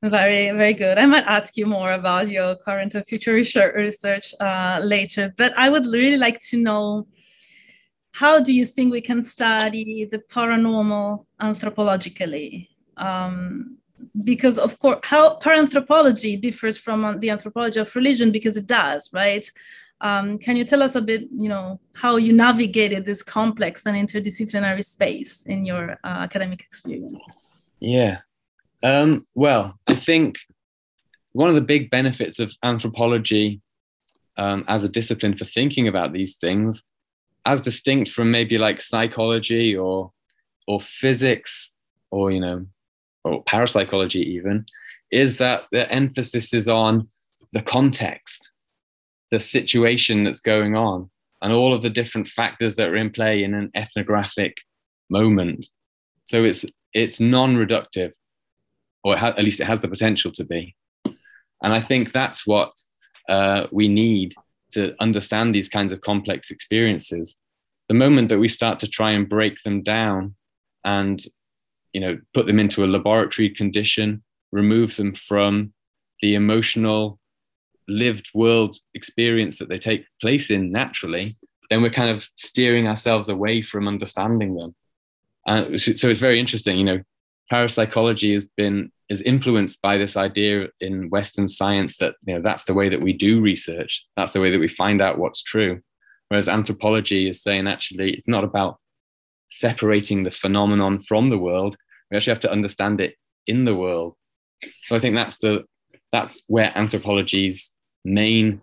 [0.02, 0.96] Very, very good.
[0.96, 5.68] I might ask you more about your current or future research uh, later, but I
[5.68, 7.06] would really like to know
[8.12, 12.68] how do you think we can study the paranormal anthropologically?
[12.96, 13.76] Um,
[14.24, 19.46] because of course, how paranthropology differs from the anthropology of religion because it does, right?
[20.00, 23.96] Um, can you tell us a bit, you know, how you navigated this complex and
[23.96, 27.22] interdisciplinary space in your uh, academic experience?
[27.80, 28.20] Yeah,
[28.82, 30.38] um, well, think
[31.32, 33.60] one of the big benefits of anthropology
[34.38, 36.82] um, as a discipline for thinking about these things,
[37.46, 40.12] as distinct from maybe like psychology or
[40.66, 41.72] or physics
[42.10, 42.66] or you know
[43.24, 44.64] or parapsychology even,
[45.10, 47.08] is that the emphasis is on
[47.52, 48.50] the context,
[49.30, 51.10] the situation that's going on,
[51.42, 54.56] and all of the different factors that are in play in an ethnographic
[55.08, 55.66] moment.
[56.24, 58.12] So it's it's non-reductive
[59.04, 60.74] or ha- at least it has the potential to be.
[61.62, 62.72] And I think that's what
[63.28, 64.34] uh, we need
[64.72, 67.36] to understand these kinds of complex experiences.
[67.88, 70.34] The moment that we start to try and break them down
[70.84, 71.22] and
[71.92, 75.72] you know put them into a laboratory condition, remove them from
[76.22, 77.18] the emotional
[77.88, 81.36] lived world experience that they take place in naturally,
[81.68, 84.74] then we're kind of steering ourselves away from understanding them.
[85.46, 87.00] Uh, so it's very interesting, you know,
[87.50, 92.64] parapsychology has been is influenced by this idea in Western science that you know that's
[92.64, 95.80] the way that we do research, that's the way that we find out what's true.
[96.28, 98.78] Whereas anthropology is saying actually it's not about
[99.50, 101.76] separating the phenomenon from the world.
[102.10, 103.16] We actually have to understand it
[103.48, 104.14] in the world.
[104.84, 105.64] So I think that's the
[106.12, 108.62] that's where anthropology's main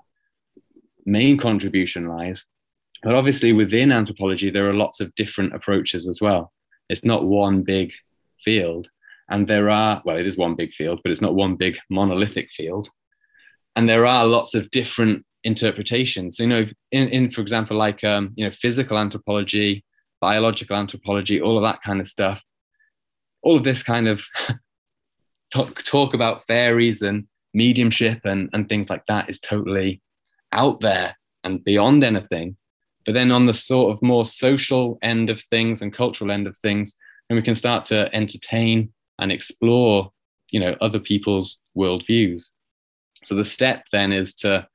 [1.06, 2.46] main contribution lies.
[3.04, 6.54] But obviously within anthropology, there are lots of different approaches as well.
[6.90, 7.92] It's not one big
[8.44, 8.90] field.
[9.30, 12.50] And there are, well, it is one big field, but it's not one big monolithic
[12.52, 12.88] field.
[13.76, 16.38] And there are lots of different interpretations.
[16.38, 19.84] So, you know, in, in for example, like, um, you know, physical anthropology,
[20.22, 22.42] biological anthropology, all of that kind of stuff,
[23.42, 24.24] all of this kind of
[25.54, 30.02] talk, talk about fairies and mediumship and, and things like that is totally
[30.52, 32.58] out there and beyond anything.
[33.06, 36.58] But then on the sort of more social end of things and cultural end of
[36.58, 36.96] things,
[37.30, 40.12] and we can start to entertain and explore
[40.52, 42.52] you know other people's worldviews.
[43.24, 44.68] So the step then is to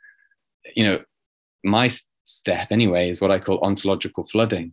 [0.76, 1.00] you know
[1.64, 1.88] my
[2.24, 4.72] step anyway is what i call ontological flooding.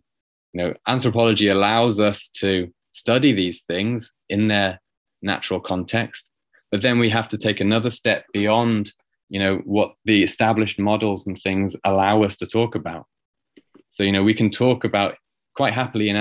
[0.52, 4.80] You know anthropology allows us to study these things in their
[5.22, 6.32] natural context
[6.70, 8.92] but then we have to take another step beyond
[9.28, 13.06] you know what the established models and things allow us to talk about.
[13.88, 15.16] So you know we can talk about
[15.54, 16.16] quite happily in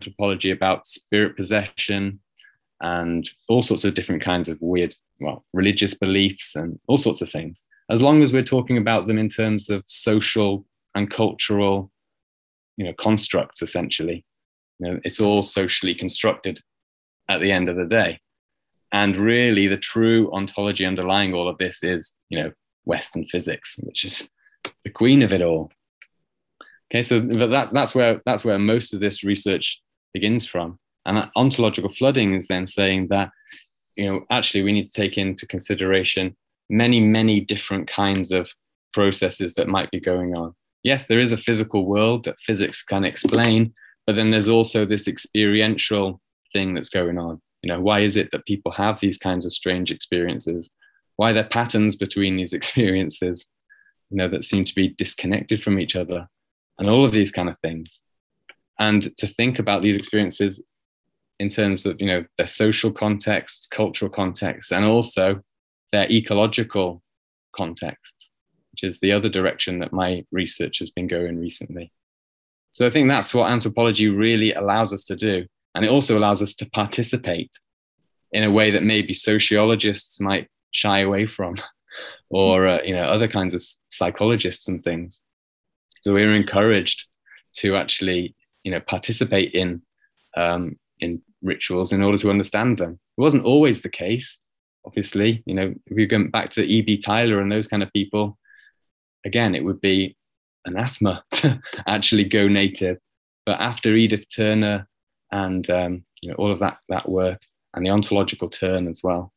[0.00, 2.20] anthropology about spirit possession
[2.80, 7.30] and all sorts of different kinds of weird, well, religious beliefs and all sorts of
[7.30, 7.64] things.
[7.90, 11.90] As long as we're talking about them in terms of social and cultural,
[12.76, 14.24] you know, constructs, essentially,
[14.78, 16.60] you know, it's all socially constructed.
[17.28, 18.20] at the end of the day.
[18.92, 22.52] And really, the true ontology underlying all of this is, you know,
[22.84, 24.28] Western physics, which is
[24.84, 25.72] the queen of it all.
[26.90, 29.82] Okay, so that, that's where that's where most of this research
[30.14, 30.78] begins from.
[31.04, 33.30] And ontological flooding is then saying that,
[33.96, 36.34] you know, actually we need to take into consideration
[36.70, 38.48] many, many different kinds of
[38.92, 40.54] processes that might be going on.
[40.82, 43.74] Yes, there is a physical world that physics can explain,
[44.06, 46.20] but then there's also this experiential
[46.52, 47.40] thing that's going on.
[47.62, 50.70] You know, why is it that people have these kinds of strange experiences?
[51.16, 53.48] Why are there patterns between these experiences,
[54.10, 56.28] you know, that seem to be disconnected from each other?
[56.78, 58.02] And all of these kind of things.
[58.78, 60.62] And to think about these experiences
[61.38, 65.40] in terms of, you know, their social contexts, cultural contexts, and also
[65.92, 67.02] their ecological
[67.54, 68.32] contexts,
[68.72, 71.92] which is the other direction that my research has been going recently.
[72.72, 75.46] So I think that's what anthropology really allows us to do.
[75.74, 77.52] And it also allows us to participate
[78.32, 81.54] in a way that maybe sociologists might shy away from,
[82.30, 85.22] or uh, you know other kinds of psychologists and things.
[86.02, 87.06] So we're encouraged
[87.58, 89.82] to actually you know participate in
[90.36, 92.98] um, in rituals in order to understand them.
[93.16, 94.40] It wasn't always the case,
[94.84, 95.42] obviously.
[95.46, 96.98] You know, if you go back to E.B.
[96.98, 98.38] Tylor and those kind of people,
[99.24, 100.16] again, it would be
[100.64, 102.98] anathema to actually go native.
[103.46, 104.88] But after Edith Turner
[105.30, 107.40] and um, you know, all of that, that work
[107.74, 109.32] and the ontological turn as well,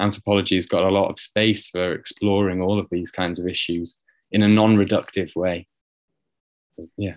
[0.00, 3.98] anthropology has got a lot of space for exploring all of these kinds of issues
[4.30, 5.68] in a non-reductive way.
[6.96, 7.16] Yeah.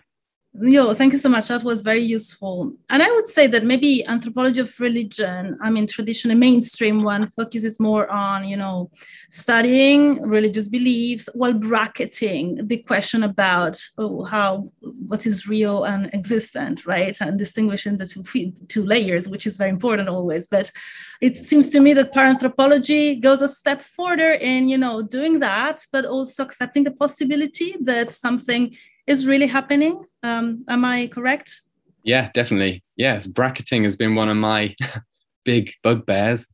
[0.61, 1.49] Yo, thank you so much.
[1.49, 2.71] That was very useful.
[2.89, 7.77] And I would say that maybe anthropology of religion, I mean, traditional mainstream one focuses
[7.77, 8.89] more on, you know,
[9.29, 14.71] studying religious beliefs while bracketing the question about oh, how
[15.07, 17.19] what is real and existent, right?
[17.19, 20.47] And distinguishing the two two layers, which is very important always.
[20.47, 20.71] But
[21.19, 25.85] it seems to me that paranthropology goes a step further in, you know, doing that,
[25.91, 30.05] but also accepting the possibility that something is really happening.
[30.23, 31.61] Um, am I correct?
[32.03, 32.83] Yeah, definitely.
[32.95, 34.75] Yes, bracketing has been one of my
[35.45, 36.47] big bugbears.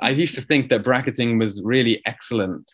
[0.00, 2.70] I used to think that bracketing was really excellent.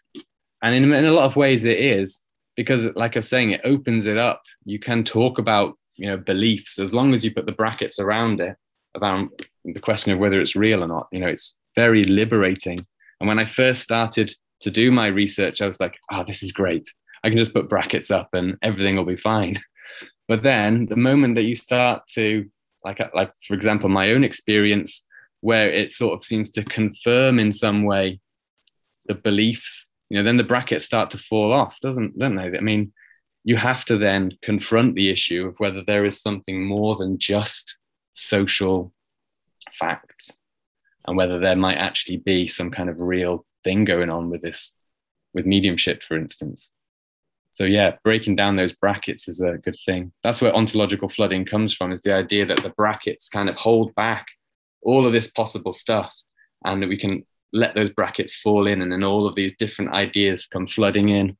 [0.62, 2.22] And in, in a lot of ways, it is
[2.56, 4.42] because, like I was saying, it opens it up.
[4.64, 8.40] You can talk about you know beliefs as long as you put the brackets around
[8.40, 8.56] it
[8.94, 9.28] about
[9.64, 11.08] the question of whether it's real or not.
[11.12, 12.86] You know, it's very liberating.
[13.20, 16.52] And when I first started to do my research, I was like, oh, this is
[16.52, 16.86] great.
[17.24, 19.58] I can just put brackets up and everything will be fine.
[20.28, 22.48] But then the moment that you start to,
[22.84, 25.04] like, uh, like for example, my own experience,
[25.40, 28.20] where it sort of seems to confirm in some way
[29.06, 32.56] the beliefs, you know, then the brackets start to fall off, doesn't don't they?
[32.56, 32.92] I mean,
[33.44, 37.76] you have to then confront the issue of whether there is something more than just
[38.12, 38.92] social
[39.72, 40.38] facts
[41.06, 44.72] and whether there might actually be some kind of real thing going on with this
[45.34, 46.70] with mediumship for instance
[47.52, 50.12] so yeah breaking down those brackets is a good thing.
[50.24, 53.94] That's where ontological flooding comes from is the idea that the brackets kind of hold
[53.94, 54.26] back
[54.82, 56.12] all of this possible stuff
[56.64, 59.92] and that we can let those brackets fall in and then all of these different
[59.92, 61.36] ideas come flooding in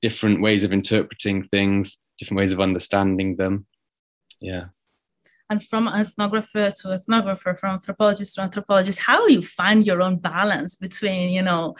[0.00, 3.66] different ways of interpreting things different ways of understanding them.
[4.40, 4.66] Yeah
[5.50, 10.76] and from ethnographer to ethnographer, from anthropologist to anthropologist, how you find your own balance
[10.76, 11.74] between, you know,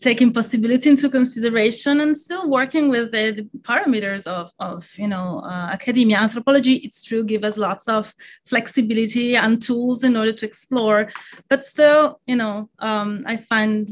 [0.00, 5.40] taking possibility into consideration and still working with the, the parameters of, of, you know,
[5.44, 6.18] uh, academia.
[6.18, 8.12] Anthropology, it's true, give us lots of
[8.44, 11.08] flexibility and tools in order to explore,
[11.48, 13.88] but still, you know, um, I find,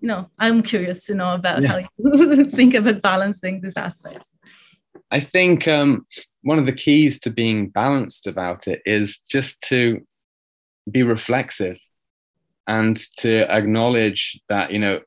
[0.00, 1.68] you know, I'm curious to know about yeah.
[1.68, 4.34] how you think about balancing these aspects.
[5.10, 6.06] I think um,
[6.42, 10.00] one of the keys to being balanced about it is just to
[10.90, 11.78] be reflexive
[12.66, 15.00] and to acknowledge that you know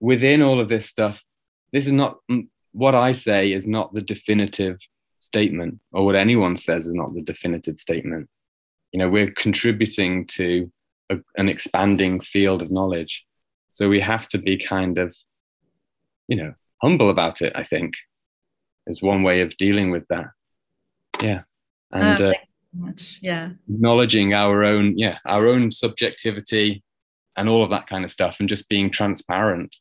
[0.00, 1.22] within all of this stuff
[1.72, 2.18] this is not
[2.72, 4.78] what i say is not the definitive
[5.20, 8.28] statement or what anyone says is not the definitive statement.
[8.92, 10.70] You know we're contributing to
[11.10, 13.24] a, an expanding field of knowledge.
[13.70, 15.16] So we have to be kind of
[16.28, 17.94] you know humble about it i think
[18.88, 20.26] is one way of dealing with that.
[21.22, 21.42] Yeah,
[21.92, 22.32] and uh,
[22.74, 23.18] much.
[23.22, 26.82] Yeah, acknowledging our own yeah our own subjectivity
[27.36, 29.76] and all of that kind of stuff, and just being transparent.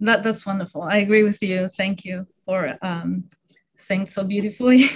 [0.00, 0.82] That that's wonderful.
[0.82, 1.68] I agree with you.
[1.68, 3.24] Thank you for um,
[3.76, 4.88] saying so beautifully.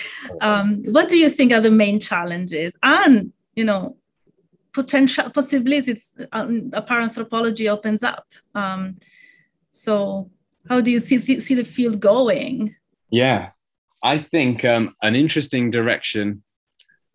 [0.40, 3.96] um, what do you think are the main challenges and you know
[4.72, 8.26] potential possibilities um, a paranthropology opens up?
[8.54, 8.96] Um,
[9.70, 10.30] so
[10.68, 12.74] how do you see, see the field going?
[13.10, 13.50] Yeah,
[14.02, 16.42] I think um, an interesting direction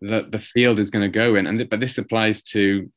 [0.02, 1.46] that the field is going to go in.
[1.46, 2.90] And but this applies to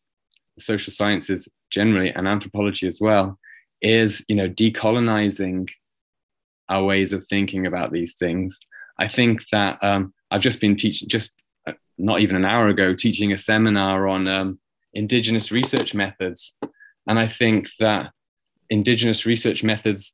[0.57, 3.39] social sciences generally and anthropology as well.
[3.81, 5.69] Is you know decolonizing
[6.69, 8.59] our ways of thinking about these things.
[8.99, 11.33] I think that um, I've just been teaching, just
[11.67, 14.59] uh, not even an hour ago, teaching a seminar on um,
[14.93, 16.55] indigenous research methods,
[17.07, 18.11] and I think that
[18.69, 20.13] indigenous research methods,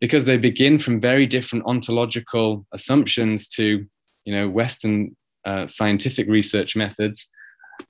[0.00, 3.86] because they begin from very different ontological assumptions to
[4.24, 7.28] you know Western uh, scientific research methods,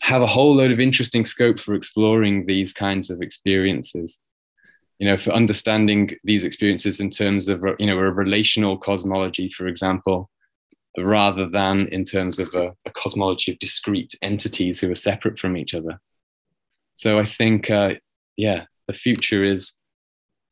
[0.01, 4.21] have a whole load of interesting scope for exploring these kinds of experiences
[5.01, 9.67] you know, for understanding these experiences in terms of, you know, a relational cosmology, for
[9.67, 10.29] example,
[10.99, 15.57] rather than in terms of a, a cosmology of discrete entities who are separate from
[15.57, 15.99] each other.
[16.93, 17.95] So I think, uh,
[18.37, 19.73] yeah, the future is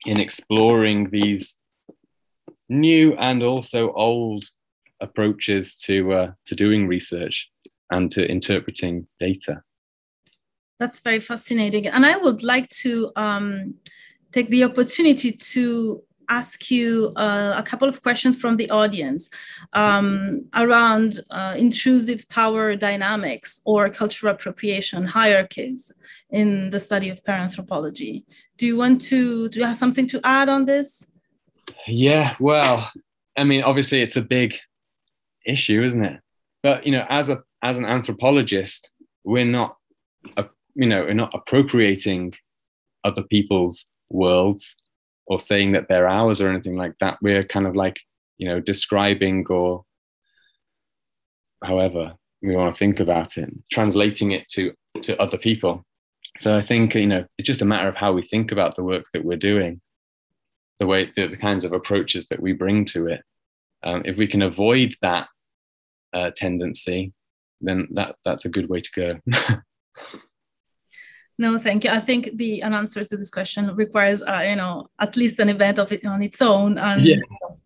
[0.07, 1.57] in exploring these
[2.69, 4.45] new and also old
[5.01, 7.51] approaches to uh, to doing research
[7.91, 9.63] and to interpreting data.
[10.79, 13.75] That's very fascinating, and I would like to um,
[14.33, 19.31] take the opportunity to ask you uh, a couple of questions from the audience
[19.73, 25.93] um, around uh, intrusive power dynamics or cultural appropriation hierarchies
[26.31, 28.25] in the study of paranthropology.
[28.57, 31.07] Do you want to, do you have something to add on this?
[31.87, 32.91] Yeah, well,
[33.37, 34.55] I mean, obviously it's a big
[35.47, 36.21] issue, isn't it?
[36.63, 38.91] But, you know, as a, as an anthropologist,
[39.25, 39.77] we're not,
[40.37, 42.35] uh, you know, we're not appropriating
[43.05, 44.77] other people's worlds
[45.29, 47.19] or saying that they're ours or anything like that.
[47.23, 48.01] We're kind of like,
[48.39, 49.85] you know, describing or
[51.63, 54.73] however we want to think about it, translating it to,
[55.03, 55.85] to other people.
[56.39, 58.85] So I think, you know, it's just a matter of how we think about the
[58.85, 59.81] work that we're doing,
[60.79, 63.21] the way, the, the kinds of approaches that we bring to it.
[63.83, 65.29] Um, if we can avoid that
[66.13, 67.13] uh, tendency,
[67.61, 69.21] then that that's a good way to go.
[71.41, 71.91] No, thank you.
[71.91, 75.49] I think the an answer to this question requires, uh, you know, at least an
[75.49, 76.79] event of it on its own.
[76.79, 77.17] And yeah.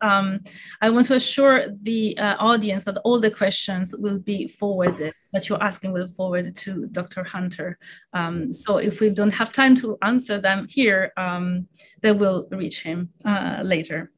[0.03, 0.41] um,
[0.83, 5.49] I want to assure the uh, audience that all the questions will be forwarded that
[5.49, 7.25] you're asking will forward to Dr.
[7.25, 7.79] Hunter.
[8.13, 11.67] Um, so if we don't have time to answer them here, um,
[12.03, 14.13] they will reach him uh, later.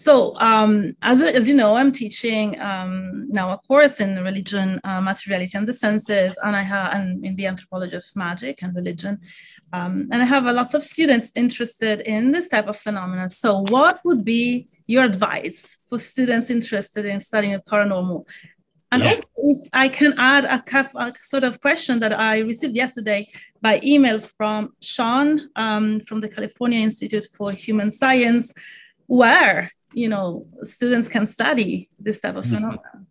[0.00, 5.02] So, um, as, as you know, I'm teaching um, now a course in religion, uh,
[5.02, 9.20] materiality, and the senses, and I have and in the anthropology of magic and religion,
[9.74, 13.28] um, and I have a lots of students interested in this type of phenomena.
[13.28, 18.26] So, what would be your advice for students interested in studying the paranormal?
[18.92, 19.10] And yeah.
[19.10, 20.62] also, if I can add a,
[20.98, 23.26] a, sort of question that I received yesterday
[23.60, 28.54] by email from Sean um, from the California Institute for Human Science,
[29.06, 32.54] where you know students can study this type of mm-hmm.
[32.54, 33.06] phenomenon.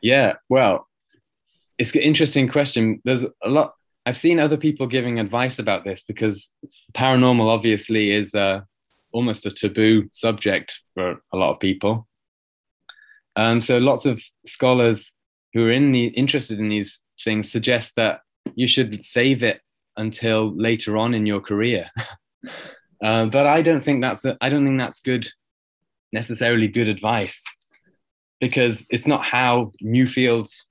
[0.00, 0.86] Yeah well
[1.78, 3.00] it's an interesting question.
[3.04, 3.74] There's a lot
[4.06, 6.50] i've seen other people giving advice about this because
[6.94, 8.60] paranormal obviously is uh,
[9.12, 12.06] almost a taboo subject for a lot of people.
[13.36, 15.12] And so lots of scholars
[15.52, 18.20] who are in the, interested in these things suggest that
[18.54, 19.60] you should save it
[19.96, 21.90] until later on in your career.
[23.02, 25.26] Uh, but i don't think that's a, i don't think that's good
[26.12, 27.42] necessarily good advice
[28.40, 30.66] because it's not how new fields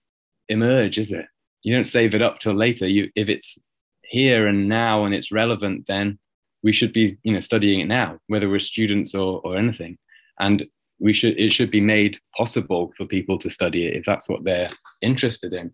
[0.50, 1.26] emerge, is it?
[1.64, 2.88] You don't save it up till later.
[2.88, 3.58] You, if it's
[4.04, 6.18] here and now and it's relevant, then
[6.64, 9.98] we should be, you know, studying it now, whether we're students or, or anything.
[10.40, 10.66] And
[11.00, 14.44] we should, it should be made possible for people to study it if that's what
[14.44, 14.72] they're
[15.02, 15.72] interested in.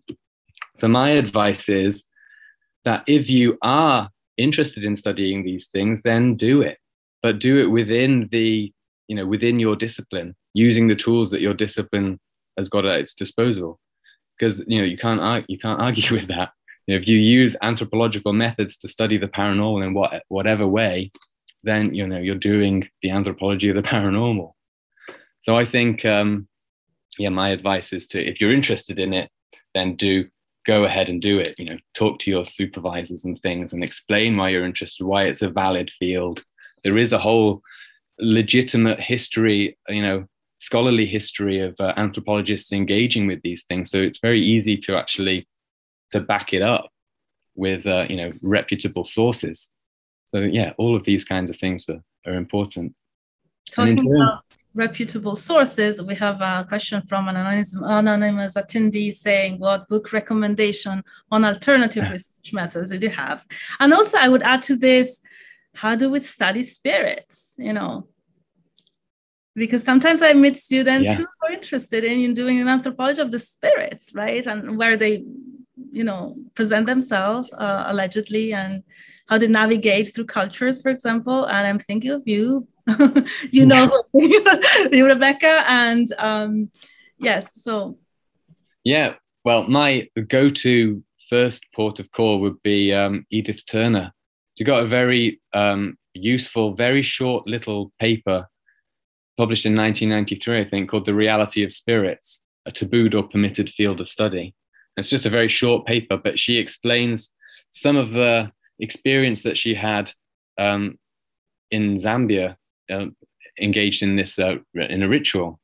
[0.76, 2.04] So my advice is
[2.84, 6.78] that if you are interested in studying these things, then do it,
[7.22, 8.72] but do it within the
[9.08, 12.18] you know within your discipline using the tools that your discipline
[12.56, 13.78] has got at its disposal.
[14.38, 16.50] Because you know you can't you can't argue with that.
[16.86, 21.10] You know, if you use anthropological methods to study the paranormal in what, whatever way
[21.66, 24.52] then you know you're doing the anthropology of the paranormal.
[25.40, 26.48] So i think um,
[27.18, 29.30] yeah my advice is to if you're interested in it
[29.74, 30.26] then do
[30.66, 31.54] go ahead and do it.
[31.58, 35.42] You know talk to your supervisors and things and explain why you're interested why it's
[35.42, 36.42] a valid field.
[36.84, 37.62] There is a whole
[38.18, 40.26] legitimate history, you know,
[40.58, 43.90] scholarly history of uh, anthropologists engaging with these things.
[43.90, 45.46] So it's very easy to actually
[46.12, 46.88] to back it up
[47.54, 49.70] with uh, you know reputable sources.
[50.24, 52.94] So yeah, all of these kinds of things are, are important.
[53.70, 54.44] Talking turn, about
[54.74, 61.02] reputable sources, we have a question from an anonymous, anonymous attendee saying, "What book recommendation
[61.30, 63.44] on alternative research methods do you have?"
[63.80, 65.20] And also, I would add to this
[65.76, 68.06] how do we study spirits you know
[69.56, 71.14] because sometimes I meet students yeah.
[71.14, 74.46] who are interested in doing an anthropology of the spirits, right?
[74.46, 75.24] And where they,
[75.90, 78.82] you know, present themselves uh, allegedly and
[79.28, 81.46] how they navigate through cultures, for example.
[81.46, 82.68] And I'm thinking of you,
[83.50, 86.70] you know, you, Rebecca, and um,
[87.18, 87.98] yes, so.
[88.84, 94.12] Yeah, well, my go-to first port of call would be um, Edith Turner.
[94.56, 98.46] She got a very um, useful, very short little paper
[99.36, 104.00] published in 1993, I think, called The Reality of Spirits, a tabooed or permitted field
[104.00, 104.54] of study.
[104.96, 107.30] It's just a very short paper, but she explains
[107.70, 110.10] some of the experience that she had
[110.58, 110.98] um,
[111.70, 112.56] in Zambia,
[112.90, 113.06] uh,
[113.60, 115.60] engaged in this uh, in a ritual.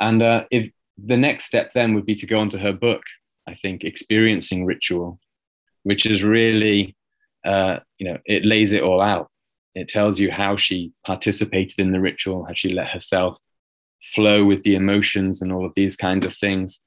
[0.00, 3.02] And uh, if the next step then would be to go on to her book,
[3.46, 5.18] I think, experiencing ritual,
[5.82, 6.96] which is really,
[7.44, 9.30] uh, you know, it lays it all out.
[9.74, 13.38] It tells you how she participated in the ritual, how she let herself
[14.14, 16.82] flow with the emotions and all of these kinds of things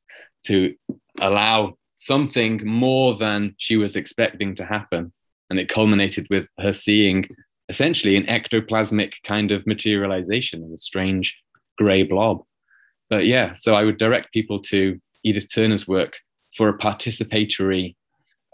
[0.45, 0.73] to
[1.19, 5.11] allow something more than she was expecting to happen.
[5.49, 7.27] And it culminated with her seeing
[7.69, 11.37] essentially an ectoplasmic kind of materialization of a strange
[11.77, 12.43] gray blob.
[13.09, 16.13] But yeah, so I would direct people to Edith Turner's work
[16.55, 17.95] for a participatory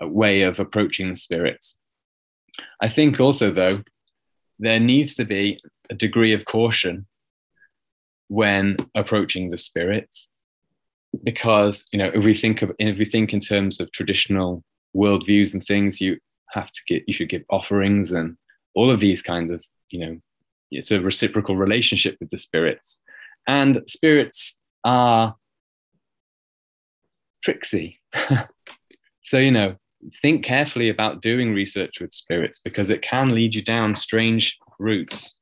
[0.02, 1.80] uh, way of approaching the spirits.
[2.82, 3.84] I think also, though,
[4.60, 7.08] there needs to be a degree of caution
[8.28, 10.28] when approaching the spirits.
[11.24, 14.64] Because you know if we think of if we think in terms of traditional
[14.96, 16.18] worldviews and things you
[16.50, 18.36] have to get you should give offerings and
[18.74, 20.18] all of these kinds of you know
[20.72, 23.00] it's a reciprocal relationship with the spirits.
[23.48, 25.36] And spirits are
[27.44, 28.00] tricksy.
[29.24, 29.78] So you know
[30.22, 35.38] think carefully about doing research with spirits because it can lead you down strange routes.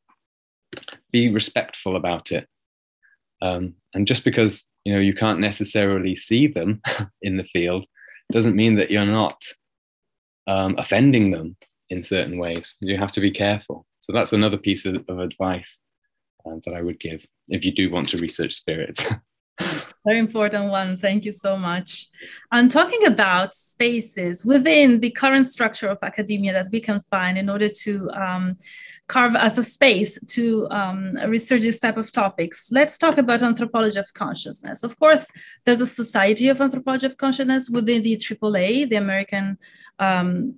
[1.12, 2.48] Be respectful about it.
[3.42, 6.82] Um, and just because you know you can't necessarily see them
[7.22, 7.86] in the field
[8.32, 9.42] doesn't mean that you're not
[10.48, 11.58] um, offending them
[11.90, 12.76] in certain ways.
[12.80, 13.86] You have to be careful.
[14.00, 15.80] So that's another piece of, of advice
[16.46, 19.06] uh, that I would give if you do want to research spirits.
[20.04, 20.98] Very important one.
[20.98, 22.08] Thank you so much.
[22.52, 27.50] And talking about spaces within the current structure of academia that we can find in
[27.50, 28.58] order to um,
[29.08, 34.00] carve as a space to um, research this type of topics, let's talk about anthropology
[34.00, 34.82] of consciousness.
[34.82, 35.30] Of course,
[35.66, 39.60] there's a Society of Anthropology of Consciousness within the AAA, the American
[40.00, 40.56] um,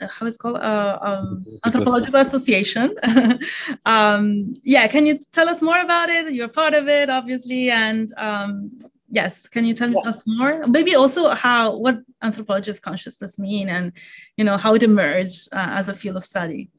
[0.00, 2.94] how it's called uh, um, anthropological association.
[3.84, 6.32] Um, yeah can you tell us more about it?
[6.32, 8.70] You're part of it obviously and um,
[9.08, 10.10] yes can you tell yeah.
[10.10, 10.66] us more?
[10.66, 13.92] Maybe also how what anthropology of consciousness mean and
[14.36, 16.70] you know how it emerged uh, as a field of study?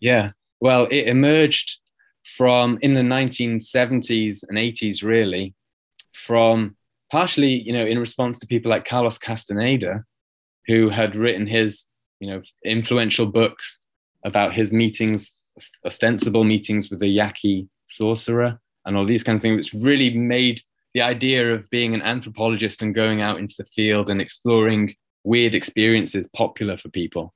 [0.00, 1.78] Yeah well it emerged
[2.36, 5.54] from in the 1970s and 80s really
[6.12, 6.76] from
[7.10, 10.04] partially you know in response to people like carlos castaneda
[10.66, 11.84] who had written his
[12.20, 13.86] you know influential books
[14.24, 15.32] about his meetings,
[15.84, 20.60] ostensible meetings with the Yaqui sorcerer, and all these kind of things, which really made
[20.94, 24.94] the idea of being an anthropologist and going out into the field and exploring
[25.24, 27.34] weird experiences popular for people.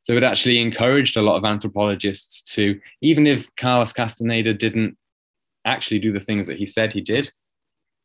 [0.00, 4.96] So it actually encouraged a lot of anthropologists to, even if Carlos Castaneda didn't
[5.64, 7.30] actually do the things that he said he did,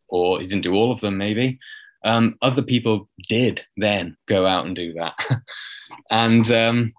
[0.10, 1.60] or he didn't do all of them, maybe,
[2.04, 5.14] um, other people did then go out and do that.
[6.10, 6.94] and um,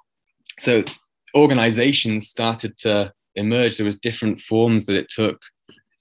[0.58, 0.84] so
[1.34, 3.76] organizations started to emerge.
[3.76, 5.40] There was different forms that it took.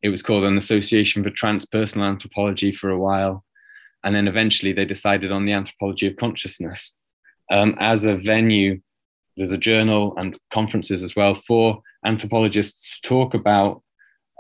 [0.02, 3.44] It was called an Association for Transpersonal Anthropology for a while.
[4.04, 6.96] And then eventually they decided on the Anthropology of Consciousness
[7.52, 8.82] um, as a venue.
[9.38, 13.82] There's a journal and conferences as well for anthropologists to talk about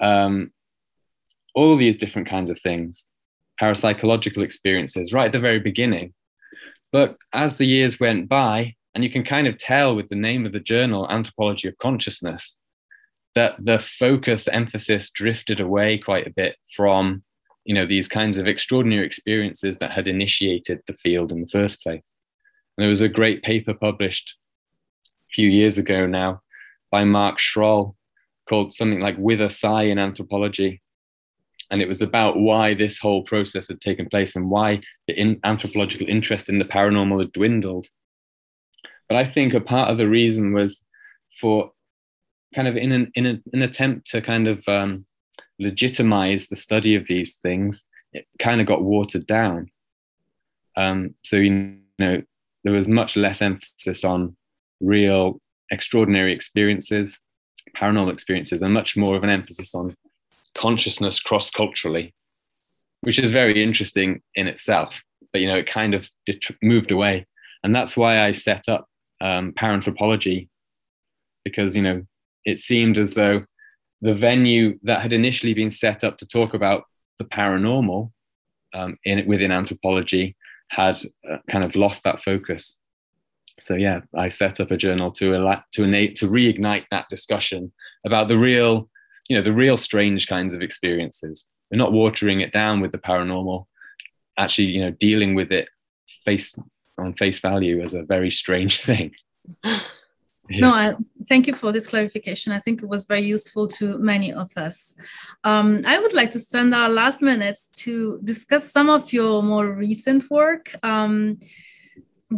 [0.01, 0.51] um,
[1.55, 3.07] all of these different kinds of things,
[3.61, 6.13] parapsychological experiences, right at the very beginning.
[6.93, 10.45] But as the years went by, and you can kind of tell with the name
[10.45, 12.57] of the journal, Anthropology of Consciousness,
[13.33, 17.23] that the focus emphasis drifted away quite a bit from
[17.65, 21.81] you know these kinds of extraordinary experiences that had initiated the field in the first
[21.81, 22.11] place.
[22.77, 24.35] And there was a great paper published
[25.05, 26.41] a few years ago now
[26.91, 27.95] by Mark Schroll
[28.47, 30.82] called something like Whither Psi in Anthropology,
[31.71, 35.39] and it was about why this whole process had taken place and why the in
[35.43, 37.87] anthropological interest in the paranormal had dwindled.
[39.09, 40.83] But I think a part of the reason was
[41.39, 41.71] for
[42.53, 45.05] kind of in an, in an attempt to kind of um,
[45.59, 49.71] legitimize the study of these things, it kind of got watered down.
[50.75, 52.21] Um, so, you know,
[52.63, 54.35] there was much less emphasis on
[54.79, 55.39] real
[55.71, 57.19] extraordinary experiences,
[57.75, 59.95] paranormal experiences and much more of an emphasis on
[60.55, 62.13] consciousness cross culturally,
[63.01, 65.01] which is very interesting in itself.
[65.31, 66.09] But you know, it kind of
[66.61, 67.25] moved away,
[67.63, 68.87] and that's why I set up
[69.21, 70.49] um, paranthropology
[71.45, 72.05] because you know
[72.45, 73.43] it seemed as though
[74.01, 76.83] the venue that had initially been set up to talk about
[77.17, 78.11] the paranormal
[78.73, 80.35] um, in within anthropology
[80.69, 80.99] had
[81.29, 82.77] uh, kind of lost that focus.
[83.59, 87.71] So yeah, I set up a journal to elect, to to reignite that discussion
[88.05, 88.89] about the real,
[89.29, 91.47] you know, the real strange kinds of experiences.
[91.71, 93.65] We're not watering it down with the paranormal,
[94.37, 95.67] actually, you know, dealing with it
[96.25, 96.55] face
[96.97, 99.13] on face value as a very strange thing.
[99.63, 99.79] Yeah.
[100.49, 100.93] No, I,
[101.29, 102.51] thank you for this clarification.
[102.51, 104.93] I think it was very useful to many of us.
[105.45, 109.71] Um, I would like to spend our last minutes to discuss some of your more
[109.71, 111.39] recent work, um,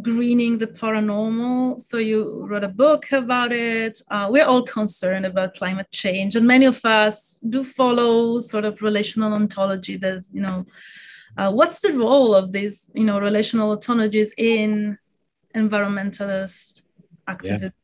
[0.02, 1.80] greening the paranormal.
[1.80, 4.02] So you wrote a book about it.
[4.12, 8.82] Uh, we're all concerned about climate change, and many of us do follow sort of
[8.82, 9.98] relational ontology.
[9.98, 10.66] That you know,
[11.38, 14.98] uh, what's the role of these you know relational ontologies in
[15.56, 16.84] environmentalist
[17.28, 17.64] activism?
[17.64, 17.82] Yeah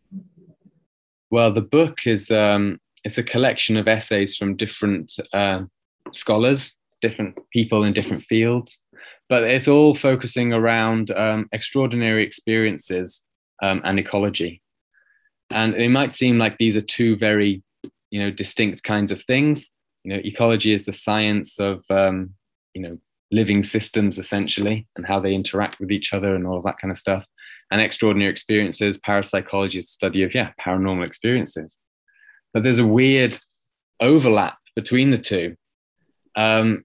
[1.31, 5.61] well, the book is um, it's a collection of essays from different uh,
[6.11, 8.83] scholars, different people in different fields,
[9.32, 13.23] but it's all focusing around um, extraordinary experiences
[13.63, 14.61] um, and ecology.
[15.49, 17.63] And it might seem like these are two very,
[18.09, 19.71] you know, distinct kinds of things.
[20.03, 22.32] You know, ecology is the science of, um,
[22.73, 22.97] you know,
[23.32, 26.91] living systems essentially and how they interact with each other and all of that kind
[26.91, 27.25] of stuff
[27.71, 28.97] and extraordinary experiences.
[28.97, 31.77] Parapsychology is a study of, yeah, paranormal experiences.
[32.53, 33.38] But there's a weird
[34.01, 35.55] overlap between the two
[36.36, 36.84] um,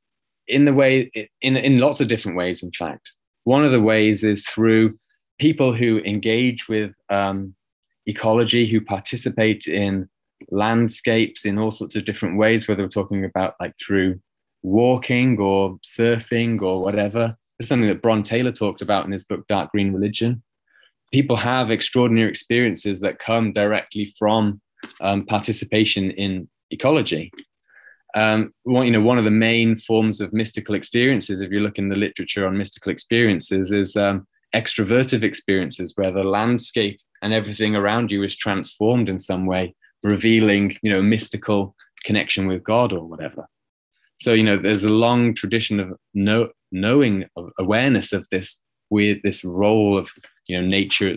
[0.49, 3.13] in the way, in, in lots of different ways, in fact.
[3.45, 4.99] One of the ways is through
[5.39, 7.55] people who engage with um,
[8.07, 10.09] ecology, who participate in
[10.51, 14.21] landscapes in all sorts of different ways, whether we're talking about like through
[14.63, 17.37] walking or surfing or whatever.
[17.59, 20.43] It's something that Bron Taylor talked about in his book, Dark Green Religion
[21.13, 24.61] people have extraordinary experiences that come directly from
[25.01, 27.31] um, participation in ecology.
[28.17, 31.79] Um, one, you know, one of the main forms of mystical experiences, if you look
[31.79, 37.77] in the literature on mystical experiences, is um, extrovertive experiences, where the landscape and everything
[37.77, 43.05] around you is transformed in some way, revealing, you know, mystical connection with God or
[43.05, 43.47] whatever.
[44.17, 48.59] So, you know, there's a long tradition of know, knowing, of awareness of this
[48.91, 50.11] weird, this role of
[50.47, 51.17] you know nature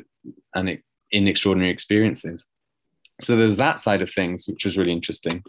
[0.55, 2.45] and it, in extraordinary experiences
[3.21, 5.43] so there's that side of things which was really interesting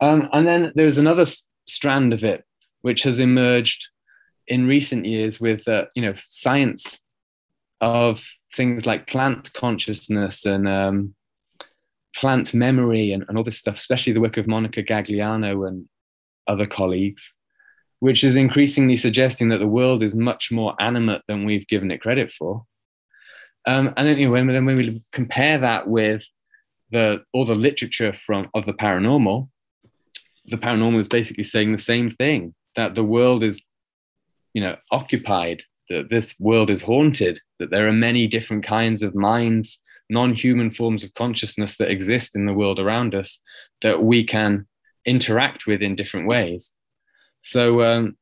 [0.00, 2.44] um, and then there's another s- strand of it
[2.82, 3.88] which has emerged
[4.48, 7.02] in recent years with uh, you know science
[7.80, 11.14] of things like plant consciousness and um,
[12.16, 15.88] plant memory and, and all this stuff especially the work of monica gagliano and
[16.46, 17.32] other colleagues
[18.00, 22.00] which is increasingly suggesting that the world is much more animate than we've given it
[22.00, 22.64] credit for.
[23.66, 26.24] Um, and then, when, then when we compare that with
[26.90, 29.48] the all the literature from of the paranormal,
[30.50, 33.62] the paranormal is basically saying the same thing that the world is,
[34.54, 39.14] you know, occupied, that this world is haunted, that there are many different kinds of
[39.14, 43.40] minds, non-human forms of consciousness that exist in the world around us
[43.82, 44.66] that we can
[45.06, 46.74] interact with in different ways.
[47.42, 48.16] So, um,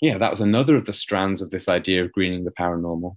[0.00, 3.16] yeah, that was another of the strands of this idea of greening the paranormal.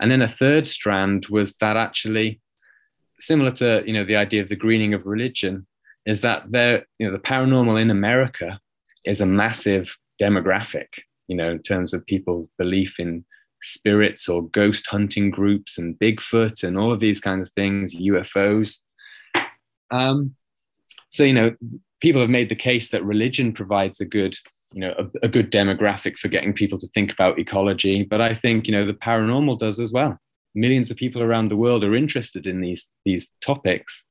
[0.00, 2.40] And then a third strand was that actually,
[3.18, 5.66] similar to you know the idea of the greening of religion,
[6.06, 8.58] is that there you know the paranormal in America
[9.04, 10.86] is a massive demographic.
[11.28, 13.24] You know, in terms of people's belief in
[13.62, 18.78] spirits or ghost hunting groups and Bigfoot and all of these kinds of things, UFOs.
[19.90, 20.36] Um,
[21.10, 21.54] so you know,
[22.00, 24.36] people have made the case that religion provides a good
[24.72, 28.34] you know a, a, good demographic for getting people to think about ecology but i
[28.34, 30.18] think you know the paranormal does as well
[30.56, 34.04] millions of people around the world are interested in these these topics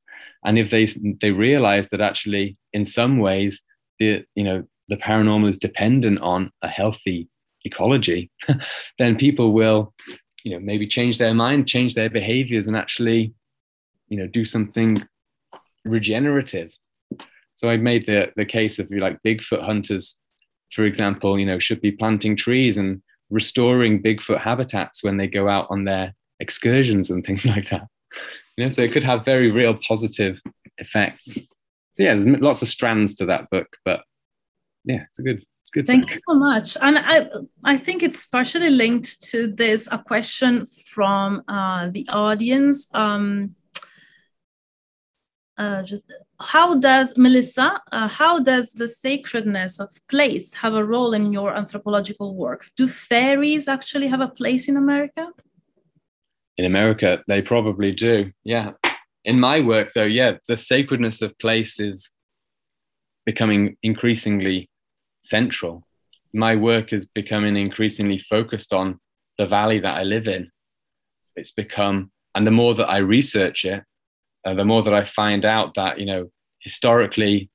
[0.44, 0.86] and if they
[1.20, 3.62] they realize that actually in some ways
[3.98, 7.28] the you know the paranormal is dependent on a healthy
[7.64, 8.30] ecology
[8.98, 9.92] then people will
[10.44, 13.32] you know maybe change their mind change their behaviors and actually
[14.08, 15.02] you know do something
[15.84, 16.72] regenerative
[17.54, 20.20] so i made the the case of like bigfoot hunters
[20.72, 25.48] for example, you know, should be planting trees and restoring Bigfoot habitats when they go
[25.48, 27.86] out on their excursions and things like that.
[28.56, 30.40] You know, so it could have very real positive
[30.78, 31.38] effects.
[31.92, 34.00] So yeah, there's lots of strands to that book, but
[34.84, 35.86] yeah, it's a good it's good.
[35.86, 36.76] Thank you so much.
[36.80, 37.28] And I
[37.64, 42.86] I think it's partially linked to this a question from uh, the audience.
[42.94, 43.56] Um,
[45.58, 46.02] uh, just,
[46.40, 47.80] how does Melissa?
[47.90, 52.68] Uh, how does the sacredness of place have a role in your anthropological work?
[52.76, 55.32] Do fairies actually have a place in America?
[56.58, 58.32] In America, they probably do.
[58.44, 58.72] Yeah.
[59.24, 62.10] In my work, though, yeah, the sacredness of place is
[63.24, 64.70] becoming increasingly
[65.20, 65.86] central.
[66.32, 69.00] My work is becoming increasingly focused on
[69.38, 70.50] the valley that I live in.
[71.34, 73.82] It's become, and the more that I research it,
[74.46, 76.30] uh, the more that I find out that, you know,
[76.60, 77.50] historically,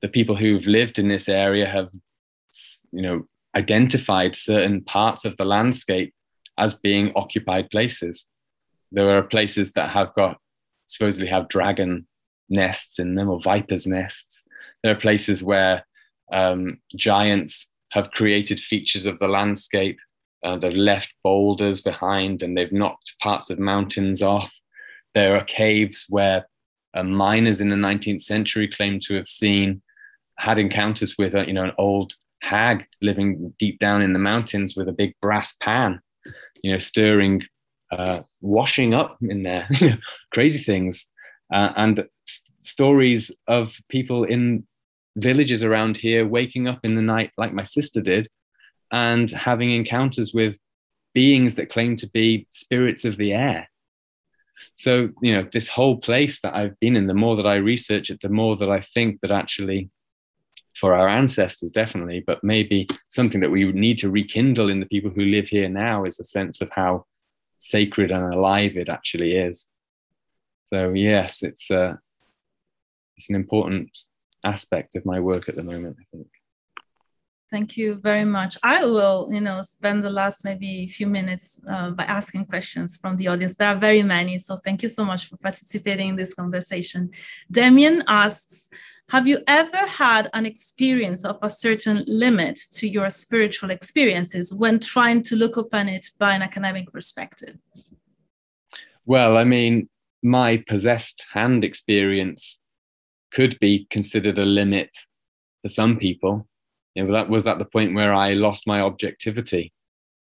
[0.00, 1.88] the people who've lived in this area have,
[2.92, 3.26] you know,
[3.56, 6.14] identified certain parts of the landscape
[6.58, 8.28] as being occupied places.
[8.92, 10.38] There are places that have got
[10.86, 12.06] supposedly have dragon
[12.48, 14.44] nests in them or vipers' nests.
[14.82, 15.84] There are places where
[16.32, 19.98] um, giants have created features of the landscape.
[20.44, 24.52] Uh, they've left boulders behind and they've knocked parts of mountains off.
[25.14, 26.46] There are caves where
[26.94, 29.82] uh, miners in the 19th century claim to have seen,
[30.38, 34.76] had encounters with, a, you know, an old hag living deep down in the mountains
[34.76, 36.00] with a big brass pan,
[36.62, 37.42] you know, stirring,
[37.90, 39.68] uh, washing up in there,
[40.32, 41.06] crazy things,
[41.52, 44.66] uh, and s- stories of people in
[45.16, 48.28] villages around here waking up in the night like my sister did,
[48.92, 50.58] and having encounters with
[51.14, 53.68] beings that claim to be spirits of the air.
[54.74, 58.10] So you know this whole place that i've been in the more that i research
[58.10, 59.90] it the more that i think that actually
[60.78, 64.86] for our ancestors definitely but maybe something that we would need to rekindle in the
[64.86, 67.04] people who live here now is a sense of how
[67.56, 69.68] sacred and alive it actually is
[70.64, 71.94] so yes it's uh
[73.16, 73.90] it's an important
[74.44, 76.28] aspect of my work at the moment i think
[77.48, 78.58] Thank you very much.
[78.64, 83.16] I will, you know, spend the last maybe few minutes uh, by asking questions from
[83.16, 83.54] the audience.
[83.54, 87.10] There are very many, so thank you so much for participating in this conversation.
[87.48, 88.68] Damien asks,
[89.08, 94.80] have you ever had an experience of a certain limit to your spiritual experiences when
[94.80, 97.56] trying to look upon it by an academic perspective?
[99.04, 99.88] Well, I mean,
[100.22, 102.58] my possessed hand experience
[103.32, 104.90] could be considered a limit
[105.62, 106.48] for some people
[106.96, 109.72] you know, that was at the point where I lost my objectivity.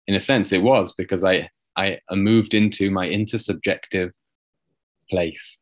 [0.07, 4.11] In a sense, it was because I I moved into my intersubjective
[5.09, 5.59] place.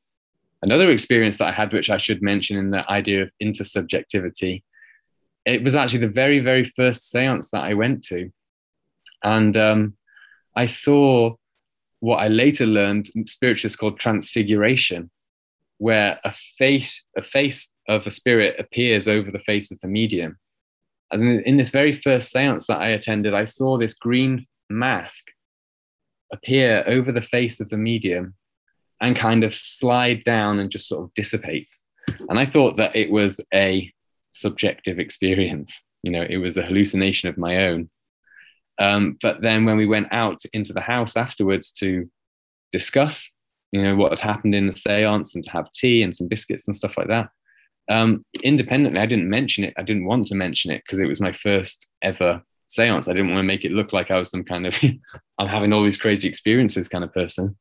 [0.62, 4.64] Another experience that I had, which I should mention in the idea of intersubjectivity,
[5.45, 8.30] it was actually the very, very first seance that I went to.
[9.24, 9.97] And um,
[10.55, 11.36] I saw
[12.01, 15.10] what I later learned spiritualists called transfiguration,
[15.78, 20.38] where a face, a face of a spirit appears over the face of the medium.
[21.12, 25.26] And in this very first seance that I attended, I saw this green mask
[26.32, 28.36] appear over the face of the medium
[29.02, 31.72] and kind of slide down and just sort of dissipate.
[32.30, 33.91] And I thought that it was a
[34.34, 35.84] subjective experience.
[36.04, 37.89] You know, it was a hallucination of my own.
[38.80, 42.10] Um, but then when we went out into the house afterwards to
[42.72, 43.32] discuss,
[43.72, 46.68] you know, what had happened in the seance and to have tea and some biscuits
[46.68, 47.30] and stuff like that,
[47.89, 49.74] um, independently, I didn't mention it.
[49.78, 53.08] I didn't want to mention it because it was my first ever seance.
[53.08, 54.80] I didn't want to make it look like I was some kind of
[55.39, 57.58] I'm having all these crazy experiences kind of person.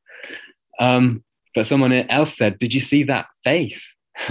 [0.78, 1.24] Um,
[1.54, 3.94] but someone else said, Did you see that face?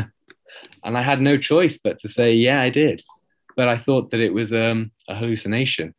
[0.83, 3.01] and I had no choice but to say, Yeah, I did.
[3.55, 5.93] But I thought that it was um, a hallucination.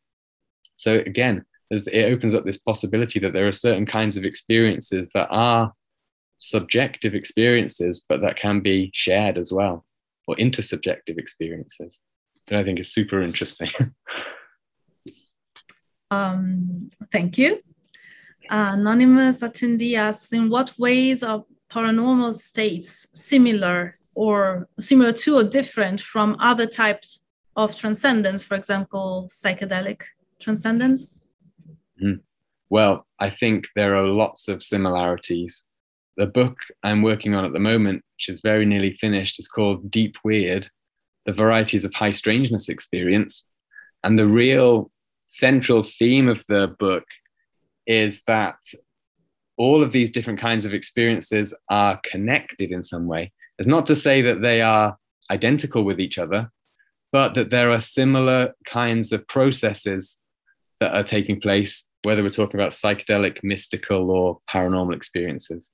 [0.77, 5.29] So again, it opens up this possibility that there are certain kinds of experiences that
[5.31, 5.73] are
[6.39, 9.85] subjective experiences, but that can be shared as well
[10.29, 12.01] or intersubjective experiences
[12.47, 13.71] that I think is super interesting.
[16.11, 17.63] um, thank you.
[18.51, 26.01] Anonymous attendee asks, in what ways are paranormal states similar or similar to or different
[26.01, 27.21] from other types
[27.57, 30.03] of transcendence, for example, psychedelic
[30.41, 31.19] transcendence?
[32.03, 32.21] Mm.
[32.71, 35.65] Well, I think there are lots of similarities
[36.19, 39.89] the book I'm working on at the moment, which is very nearly finished, is called
[39.89, 40.69] Deep Weird
[41.27, 43.45] The Varieties of High Strangeness Experience.
[44.03, 44.91] And the real
[45.27, 47.05] central theme of the book
[47.89, 48.57] is that
[49.57, 53.33] all of these different kinds of experiences are connected in some way.
[53.59, 54.97] It's not to say that they are
[55.31, 56.53] identical with each other,
[57.11, 60.19] but that there are similar kinds of processes
[60.79, 65.73] that are taking place, whether we're talking about psychedelic, mystical, or paranormal experiences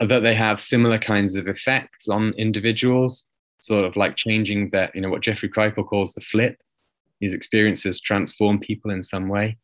[0.00, 3.26] that they have similar kinds of effects on individuals,
[3.60, 6.58] sort of like changing that, you know, what Jeffrey Kripal calls the flip.
[7.20, 9.56] These experiences transform people in some way.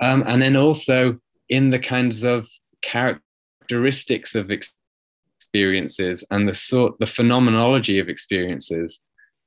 [0.00, 2.48] Um, and then also in the kinds of
[2.82, 4.74] characteristics of ex-
[5.52, 9.00] experiences and the sort the phenomenology of experiences,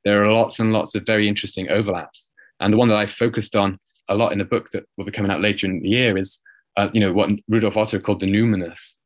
[0.03, 2.31] there are lots and lots of very interesting overlaps.
[2.59, 3.79] And the one that I focused on
[4.09, 6.41] a lot in a book that will be coming out later in the year is,
[6.75, 8.97] uh, you know, what Rudolf Otto called the numinous,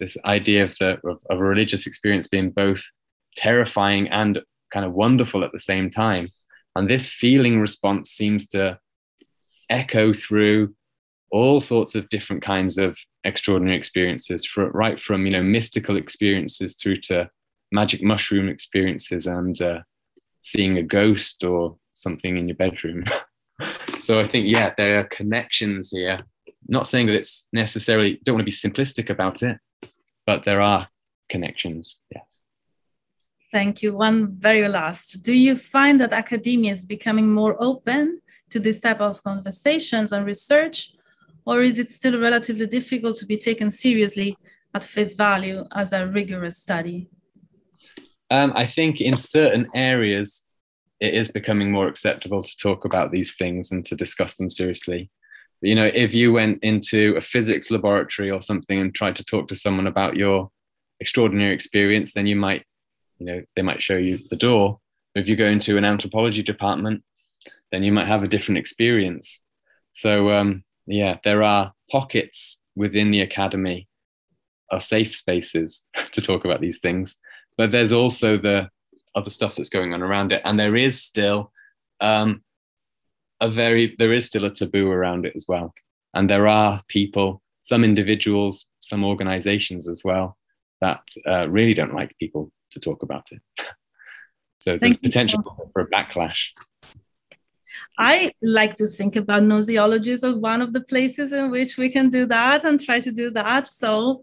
[0.00, 2.82] this idea of the of, of a religious experience being both
[3.36, 4.40] terrifying and
[4.72, 6.28] kind of wonderful at the same time.
[6.74, 8.78] And this feeling response seems to
[9.68, 10.74] echo through
[11.30, 16.76] all sorts of different kinds of extraordinary experiences, for, right from you know mystical experiences
[16.76, 17.28] through to
[17.72, 19.80] magic mushroom experiences and uh,
[20.40, 23.04] seeing a ghost or something in your bedroom.
[24.00, 26.20] so I think yeah, there are connections here.
[26.68, 29.58] Not saying that it's necessarily don't want to be simplistic about it,
[30.26, 30.88] but there are
[31.28, 31.98] connections.
[32.14, 32.42] Yes.
[33.52, 33.96] Thank you.
[33.96, 35.22] One very last.
[35.22, 38.20] Do you find that academia is becoming more open
[38.50, 40.92] to this type of conversations and research,
[41.48, 44.36] or is it still relatively difficult to be taken seriously
[44.74, 47.08] at face value as a rigorous study?
[48.30, 50.42] Um, I think in certain areas,
[51.00, 55.10] it is becoming more acceptable to talk about these things and to discuss them seriously.
[55.62, 59.48] You know, if you went into a physics laboratory or something and tried to talk
[59.48, 60.50] to someone about your
[61.00, 62.66] extraordinary experience, then you might,
[63.18, 64.80] you know, they might show you the door.
[65.14, 67.02] If you go into an anthropology department,
[67.72, 69.40] then you might have a different experience.
[69.92, 73.88] So, um, yeah, there are pockets within the academy
[74.70, 77.16] are safe spaces to talk about these things,
[77.56, 78.68] but there's also the
[79.14, 81.52] other stuff that's going on around it, and there is still
[82.00, 82.42] um,
[83.40, 85.72] a very there is still a taboo around it as well,
[86.14, 90.36] and there are people, some individuals, some organizations as well
[90.80, 93.42] that uh, really don't like people to talk about it.
[94.60, 96.50] so there's potential for a backlash.
[97.98, 102.10] I like to think about gnosology as one of the places in which we can
[102.10, 103.66] do that and try to do that.
[103.66, 104.22] So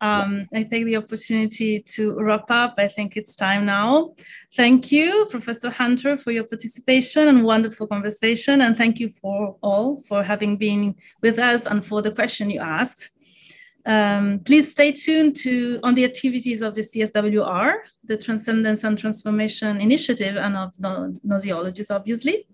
[0.00, 2.74] um, I take the opportunity to wrap up.
[2.78, 4.14] I think it's time now.
[4.54, 8.60] Thank you, Professor Hunter, for your participation and wonderful conversation.
[8.60, 12.60] And thank you for all for having been with us and for the question you
[12.60, 13.10] asked.
[13.86, 19.80] Um, please stay tuned to on the activities of the CSWR, the Transcendence and Transformation
[19.80, 22.46] Initiative, and of gnosologists, obviously.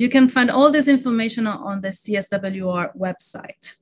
[0.00, 3.74] You can find all this information on the CSWR website,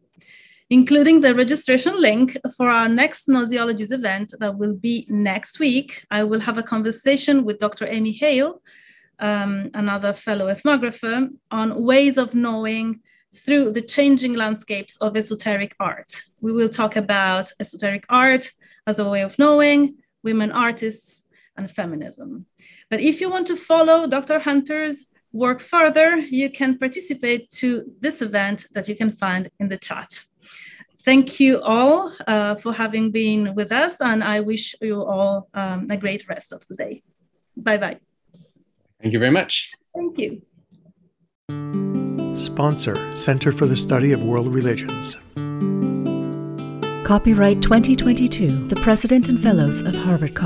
[0.68, 6.04] including the registration link for our next Gnosologies event that will be next week.
[6.10, 7.86] I will have a conversation with Dr.
[7.86, 8.60] Amy Hale,
[9.20, 12.98] um, another fellow ethnographer, on ways of knowing
[13.32, 16.24] through the changing landscapes of esoteric art.
[16.40, 18.50] We will talk about esoteric art
[18.88, 22.46] as a way of knowing, women artists, and feminism.
[22.90, 24.38] But if you want to follow Dr.
[24.38, 29.78] Hunter's work further, you can participate to this event that you can find in the
[29.78, 30.22] chat.
[31.04, 35.90] Thank you all uh, for having been with us, and I wish you all um,
[35.90, 37.02] a great rest of the day.
[37.56, 37.98] Bye-bye.
[39.00, 39.72] Thank you very much.
[39.94, 40.42] Thank you.
[42.36, 45.16] Sponsor Center for the Study of World Religions.
[47.06, 50.36] Copyright 2022, the President and Fellows of Harvard College.